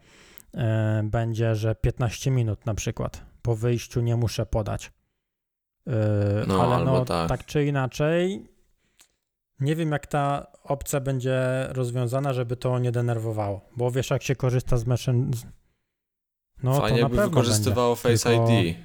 będzie, 1.03 1.55
że 1.55 1.75
15 1.75 2.31
minut 2.31 2.65
na 2.65 2.73
przykład 2.73 3.25
po 3.45 3.55
wyjściu 3.55 4.01
nie 4.01 4.15
muszę 4.15 4.45
podać. 4.45 4.91
Y, 5.87 5.91
No, 6.47 6.73
ale 6.73 6.85
no, 6.85 7.05
tak. 7.05 7.29
tak 7.29 7.45
czy 7.45 7.65
inaczej, 7.65 8.47
nie 9.59 9.75
wiem, 9.75 9.91
jak 9.91 10.07
ta 10.07 10.47
opcja 10.63 10.99
będzie 10.99 11.67
rozwiązana, 11.69 12.33
żeby 12.33 12.57
to 12.57 12.79
nie 12.79 12.91
denerwowało. 12.91 13.61
Bo 13.77 13.91
wiesz, 13.91 14.09
jak 14.09 14.23
się 14.23 14.35
korzysta 14.35 14.77
z 14.77 14.85
Messen... 14.85 15.31
No, 16.63 16.79
Fajnie 16.79 16.97
to 16.97 17.03
na 17.03 17.09
pewno 17.09 17.23
wykorzystywało 17.29 17.95
będzie. 17.95 18.17
Face 18.17 18.29
Tylko- 18.29 18.49
ID. 18.51 18.77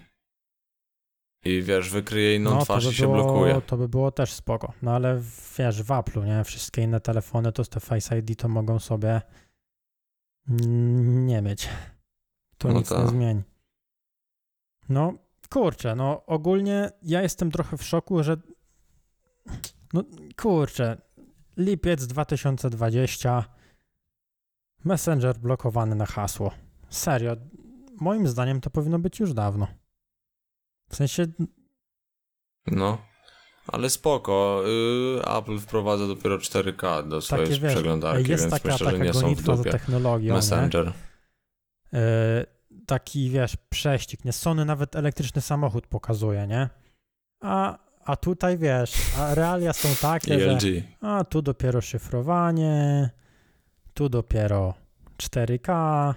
I 1.44 1.62
wiesz, 1.62 1.90
wykryje 1.90 2.36
inną 2.36 2.50
no, 2.54 2.62
twarz 2.64 2.82
to 2.84 2.88
i 2.90 2.92
by 2.92 2.96
się 2.96 3.02
było, 3.06 3.14
blokuje. 3.24 3.60
To 3.66 3.76
by 3.76 3.88
było 3.88 4.10
też 4.10 4.32
spoko. 4.32 4.72
No 4.82 4.92
ale 4.94 5.20
wiesz, 5.58 5.82
w 5.82 5.88
Apple'u, 5.88 6.26
nie? 6.26 6.44
Wszystkie 6.44 6.82
inne 6.82 7.00
telefony 7.00 7.52
to 7.52 7.64
z 7.64 7.68
te 7.68 7.80
Face 7.80 8.18
ID 8.18 8.38
to 8.38 8.48
mogą 8.48 8.78
sobie 8.78 9.22
nie 10.48 11.42
mieć. 11.42 11.68
To 12.58 12.68
No 12.68 12.74
nic 12.74 12.90
nie 12.90 12.96
tak. 12.96 13.08
zmieni. 13.08 13.42
No, 14.90 15.12
kurczę, 15.50 15.94
no 15.96 16.26
ogólnie 16.26 16.90
ja 17.02 17.22
jestem 17.22 17.50
trochę 17.50 17.76
w 17.76 17.82
szoku, 17.82 18.22
że 18.22 18.36
no 19.92 20.04
kurczę, 20.36 21.00
lipiec 21.56 22.06
2020 22.06 23.44
Messenger 24.84 25.38
blokowany 25.38 25.94
na 25.94 26.06
hasło. 26.06 26.50
Serio, 26.88 27.36
moim 28.00 28.26
zdaniem 28.28 28.60
to 28.60 28.70
powinno 28.70 28.98
być 28.98 29.20
już 29.20 29.32
dawno. 29.34 29.66
W 30.90 30.96
sensie, 30.96 31.26
No. 32.66 32.98
Ale 33.66 33.90
spoko, 33.90 34.62
y, 35.18 35.22
Apple 35.38 35.58
wprowadza 35.58 36.06
dopiero 36.06 36.38
4K 36.38 37.08
do 37.08 37.20
swojej 37.20 37.46
takie 37.48 37.60
wiesz, 37.60 37.72
przeglądarki, 37.74 38.30
jest 38.30 38.42
więc 38.42 38.54
taka, 38.54 38.68
myślę, 38.72 38.86
że 38.86 38.92
taka 38.92 39.04
nie 39.04 39.12
są 39.12 39.18
w 39.20 39.22
gonitwa 39.22 39.52
za 39.52 39.56
dupie. 39.56 39.70
technologią, 39.70 40.34
Messenger. 40.34 40.86
nie? 41.92 41.98
E, 41.98 42.46
taki, 42.86 43.30
wiesz, 43.30 43.56
prześcig, 43.68 44.24
nie? 44.24 44.32
Sony 44.32 44.64
nawet 44.64 44.96
elektryczny 44.96 45.40
samochód 45.42 45.86
pokazuje, 45.86 46.46
nie? 46.46 46.68
A, 47.40 47.78
a 48.04 48.16
tutaj, 48.16 48.58
wiesz, 48.58 48.92
a 49.18 49.34
realia 49.34 49.72
są 49.72 49.88
takie, 50.02 50.40
że 50.40 50.58
a 51.00 51.24
tu 51.24 51.42
dopiero 51.42 51.80
szyfrowanie, 51.80 53.10
tu 53.94 54.08
dopiero 54.08 54.74
4K 55.18 56.14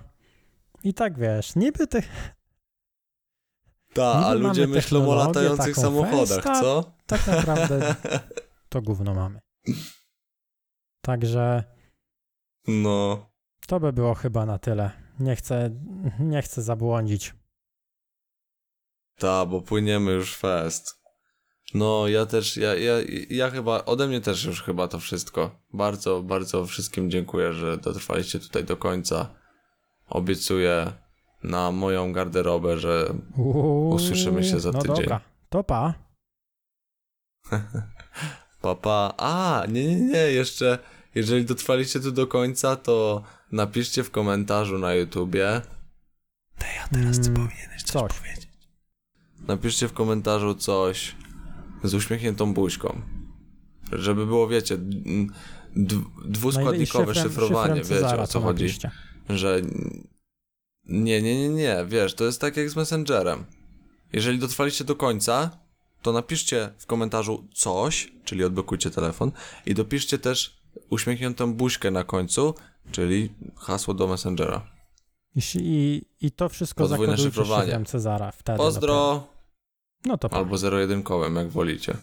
i 0.83 0.93
tak, 0.93 1.19
wiesz, 1.19 1.55
niby 1.55 1.87
tych, 1.87 2.33
Ta, 3.93 4.25
a 4.25 4.33
ludzie 4.33 4.67
myślą 4.67 5.09
o 5.09 5.15
latających 5.15 5.75
samochodach, 5.75 6.43
co? 6.43 6.93
tak 7.05 7.27
naprawdę 7.27 7.95
to 8.69 8.81
gówno 8.81 9.13
mamy. 9.13 9.39
Także 11.01 11.63
No. 12.67 13.29
to 13.67 13.79
by 13.79 13.93
było 13.93 14.13
chyba 14.13 14.45
na 14.45 14.59
tyle. 14.59 15.02
Nie 15.19 15.35
chcę, 15.35 15.69
nie 16.19 16.41
chcę 16.41 16.61
zabłądzić. 16.61 17.33
Ta, 19.17 19.45
bo 19.45 19.61
płyniemy 19.61 20.11
już 20.11 20.35
fest. 20.35 21.03
No, 21.73 22.07
ja 22.07 22.25
też, 22.25 22.57
ja, 22.57 22.75
ja, 22.75 22.93
ja 23.29 23.49
chyba, 23.49 23.85
ode 23.85 24.07
mnie 24.07 24.21
też 24.21 24.45
już 24.45 24.63
chyba 24.63 24.87
to 24.87 24.99
wszystko. 24.99 25.59
Bardzo, 25.73 26.23
bardzo 26.23 26.65
wszystkim 26.65 27.11
dziękuję, 27.11 27.53
że 27.53 27.77
dotrwaliście 27.77 28.39
tutaj 28.39 28.63
do 28.63 28.77
końca. 28.77 29.29
Obiecuję 30.09 30.91
na 31.43 31.71
moją 31.71 32.13
garderobę, 32.13 32.77
że 32.77 33.13
Usłyszymy 33.89 34.43
się 34.43 34.59
za 34.59 34.71
no 34.71 34.81
tydzień. 34.81 34.95
Dobra, 34.95 35.21
to 35.49 35.63
pa. 35.63 35.93
papa, 38.61 39.13
a, 39.17 39.65
nie, 39.69 39.87
nie, 39.87 39.95
nie, 39.95 40.17
jeszcze, 40.17 40.79
jeżeli 41.15 41.45
dotrwaliście 41.45 41.99
tu 41.99 42.11
do 42.11 42.27
końca, 42.27 42.75
to 42.75 43.23
napiszcie 43.53 44.03
w 44.03 44.11
komentarzu 44.11 44.79
na 44.79 44.93
YouTubie. 44.93 45.61
Te 46.57 46.65
ja 46.75 46.87
teraz 46.91 47.19
ty 47.19 47.27
Mm, 47.29 47.33
powinieneś 47.47 47.83
coś 47.83 48.11
powiedzieć. 48.13 48.47
Napiszcie 49.47 49.87
w 49.87 49.93
komentarzu 49.93 50.55
coś 50.55 51.15
z 51.83 51.93
uśmiechniętą 51.93 52.53
buźką. 52.53 53.01
Żeby 53.91 54.25
było, 54.25 54.47
wiecie, 54.47 54.77
d- 54.77 55.27
d- 55.75 55.95
dwuskładnikowe 56.25 57.05
No 57.05 57.11
szefem- 57.13 57.23
szyfrowanie, 57.23 57.73
wiecie 57.75 57.87
Cezara 57.95 58.23
o 58.23 58.27
co 58.27 58.41
chodzi. 58.41 58.63
napiszcie. 58.63 58.91
Że 59.29 59.61
nie, 60.85 61.21
nie, 61.21 61.35
nie, 61.35 61.49
nie, 61.49 61.85
wiesz, 61.87 62.13
to 62.13 62.23
jest 62.23 62.41
tak 62.41 62.57
jak 62.57 62.69
z 62.69 62.75
Messengerem. 62.75 63.45
Jeżeli 64.13 64.39
dotrwaliście 64.39 64.83
do 64.83 64.95
końca, 64.95 65.49
to 66.01 66.11
napiszcie 66.11 66.69
w 66.77 66.85
komentarzu 66.85 67.47
coś, 67.53 68.11
czyli 68.25 68.43
odblokujcie 68.43 68.91
telefon 68.91 69.31
i 69.65 69.73
dopiszcie 69.73 70.17
też 70.19 70.61
uśmiechniętą 70.89 71.53
buźkę 71.53 71.91
na 71.91 72.03
końcu, 72.03 72.55
czyli 72.91 73.33
hasło 73.57 73.93
do 73.93 74.07
Messengera. 74.07 74.73
I, 75.55 76.01
I, 76.21 76.31
to 76.31 76.49
wszystko 76.49 76.87
Podwójne 76.87 77.17
szyfrowanie. 77.17 77.63
szyfrem 77.65 77.85
Cezara. 77.85 78.31
Wtedy 78.31 78.57
dopiero. 78.57 78.63
Pozdro! 78.71 79.27
No 80.05 80.17
to. 80.17 80.33
Albo 80.33 80.57
zero-jedynkowym, 80.57 81.35
jak 81.35 81.49
wolicie. 81.49 81.97